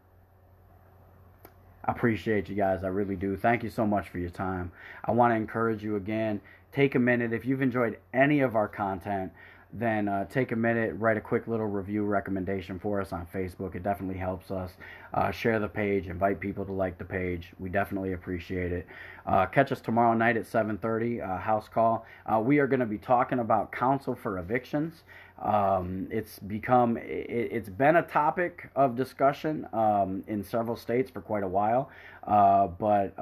I 1.85 1.91
appreciate 1.91 2.49
you 2.49 2.55
guys. 2.55 2.83
I 2.83 2.87
really 2.87 3.15
do. 3.15 3.37
Thank 3.37 3.63
you 3.63 3.69
so 3.69 3.85
much 3.85 4.09
for 4.09 4.17
your 4.19 4.29
time. 4.29 4.71
I 5.05 5.11
want 5.11 5.31
to 5.31 5.35
encourage 5.35 5.83
you 5.83 5.95
again. 5.95 6.41
Take 6.71 6.95
a 6.95 6.99
minute. 6.99 7.33
If 7.33 7.45
you've 7.45 7.61
enjoyed 7.61 7.97
any 8.13 8.41
of 8.41 8.55
our 8.55 8.67
content, 8.67 9.31
then 9.71 10.07
uh, 10.07 10.25
take 10.25 10.51
a 10.51 10.55
minute, 10.55 10.95
write 10.97 11.17
a 11.17 11.21
quick 11.21 11.47
little 11.47 11.67
review 11.67 12.03
recommendation 12.03 12.79
for 12.79 12.99
us 12.99 13.13
on 13.13 13.27
Facebook. 13.33 13.75
It 13.75 13.83
definitely 13.83 14.17
helps 14.17 14.49
us. 14.49 14.71
Uh, 15.13 15.31
share 15.31 15.59
the 15.59 15.67
page, 15.67 16.07
invite 16.07 16.39
people 16.39 16.65
to 16.65 16.71
like 16.71 16.97
the 16.97 17.05
page. 17.05 17.51
We 17.59 17.69
definitely 17.69 18.13
appreciate 18.13 18.71
it. 18.71 18.87
Uh, 19.27 19.45
catch 19.45 19.71
us 19.71 19.79
tomorrow 19.79 20.13
night 20.15 20.37
at 20.37 20.45
7:30, 20.45 21.21
uh, 21.21 21.37
house 21.37 21.67
call. 21.67 22.05
Uh, 22.25 22.39
we 22.39 22.57
are 22.57 22.67
going 22.67 22.79
to 22.79 22.87
be 22.87 22.97
talking 22.97 23.39
about 23.39 23.71
counsel 23.71 24.15
for 24.15 24.39
evictions. 24.39 25.03
Um, 25.39 26.07
it's 26.11 26.39
become 26.39 26.97
it, 26.97 27.51
has 27.51 27.69
been 27.69 27.95
a 27.95 28.01
topic 28.01 28.69
of 28.75 28.95
discussion 28.95 29.67
um, 29.71 30.23
in 30.27 30.43
several 30.43 30.75
states 30.75 31.11
for 31.11 31.21
quite 31.21 31.43
a 31.43 31.47
while, 31.47 31.89
uh, 32.25 32.67
but 32.67 33.13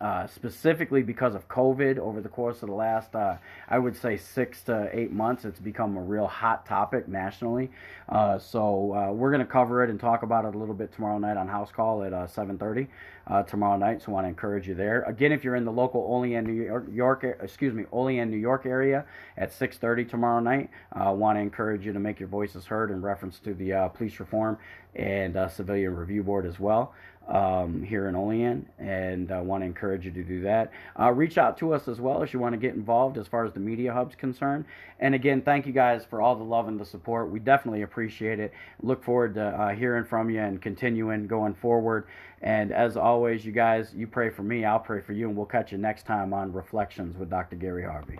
uh, 0.00 0.26
specifically 0.26 1.02
because 1.02 1.34
of 1.34 1.48
COVID 1.48 1.98
over 1.98 2.20
the 2.20 2.28
course 2.28 2.62
of 2.62 2.68
the 2.68 2.74
last, 2.74 3.14
uh, 3.14 3.36
I 3.68 3.78
would 3.78 3.96
say, 3.96 4.18
six 4.18 4.62
to 4.64 4.90
eight 4.92 5.10
months. 5.10 5.44
It's 5.44 5.58
become 5.58 5.96
a 5.96 6.02
real 6.02 6.26
hot 6.26 6.66
topic 6.66 7.08
nationally. 7.08 7.70
Uh, 8.08 8.38
so 8.38 8.92
uh, 8.94 9.12
we're 9.12 9.30
going 9.30 9.44
to 9.44 9.50
cover 9.50 9.82
it 9.82 9.90
and 9.90 9.98
talk 9.98 10.22
about 10.22 10.44
it 10.44 10.54
a 10.54 10.58
little 10.58 10.74
bit 10.74 10.92
tomorrow 10.92 11.18
night 11.18 11.38
on 11.38 11.48
House 11.48 11.72
Call 11.72 12.02
at 12.02 12.12
7:30 12.12 12.88
uh, 13.26 13.42
tomorrow 13.44 13.78
night. 13.78 14.02
So 14.02 14.08
I 14.08 14.14
want 14.14 14.24
to 14.26 14.28
encourage 14.28 14.68
you 14.68 14.74
there. 14.74 15.02
Again, 15.04 15.32
if 15.32 15.42
you're 15.42 15.56
in 15.56 15.64
the 15.64 15.72
local 15.72 16.02
Olean, 16.02 16.44
New 16.44 16.62
York, 16.62 16.86
York 16.92 17.24
excuse 17.40 17.72
me, 17.72 17.84
Olean, 17.90 18.30
New 18.30 18.36
York 18.36 18.66
area 18.66 19.06
at 19.38 19.50
6:30 19.50 20.10
tomorrow 20.10 20.40
night, 20.40 20.68
I 20.92 21.10
want 21.10 21.36
to 21.38 21.40
encourage 21.40 21.86
you 21.86 21.94
to 21.94 22.00
make 22.00 22.20
your 22.20 22.28
voices 22.28 22.66
heard 22.66 22.90
in 22.90 23.00
reference 23.00 23.38
to 23.40 23.54
the 23.54 23.90
police 23.94 24.20
reform 24.20 24.58
and 24.94 25.38
civilian 25.50 25.94
review 25.94 26.22
board 26.22 26.46
as 26.46 26.60
well 26.60 26.94
um, 27.28 27.82
here 27.82 28.08
in 28.08 28.14
Olean, 28.14 28.68
and 28.78 29.32
I 29.32 29.40
want 29.40 29.62
to 29.62 29.66
encourage 29.66 30.04
you 30.04 30.12
to 30.12 30.22
do 30.22 30.42
that. 30.42 30.70
Uh, 30.98 31.10
reach 31.12 31.38
out 31.38 31.58
to 31.58 31.74
us 31.74 31.88
as 31.88 32.00
well 32.00 32.22
if 32.22 32.32
you 32.32 32.38
want 32.38 32.52
to 32.52 32.58
get 32.58 32.74
involved 32.74 33.18
as 33.18 33.26
far 33.26 33.44
as 33.44 33.52
the 33.52 33.60
Media 33.60 33.92
Hub's 33.92 34.14
concerned. 34.14 34.64
And 35.00 35.14
again, 35.14 35.42
thank 35.42 35.66
you 35.66 35.72
guys 35.72 36.04
for 36.04 36.22
all 36.22 36.36
the 36.36 36.44
love 36.44 36.68
and 36.68 36.78
the 36.78 36.84
support. 36.84 37.30
We 37.30 37.40
definitely 37.40 37.82
appreciate 37.82 38.38
it. 38.38 38.52
Look 38.82 39.04
forward 39.04 39.34
to 39.34 39.44
uh, 39.44 39.74
hearing 39.74 40.04
from 40.04 40.30
you 40.30 40.40
and 40.40 40.62
continuing 40.62 41.26
going 41.26 41.54
forward. 41.54 42.06
And 42.42 42.70
as 42.70 42.96
always, 42.96 43.44
you 43.44 43.52
guys, 43.52 43.92
you 43.94 44.06
pray 44.06 44.30
for 44.30 44.42
me, 44.42 44.64
I'll 44.64 44.78
pray 44.78 45.00
for 45.00 45.12
you, 45.12 45.28
and 45.28 45.36
we'll 45.36 45.46
catch 45.46 45.72
you 45.72 45.78
next 45.78 46.06
time 46.06 46.32
on 46.32 46.52
Reflections 46.52 47.16
with 47.18 47.30
Dr. 47.30 47.56
Gary 47.56 47.84
Harvey. 47.84 48.18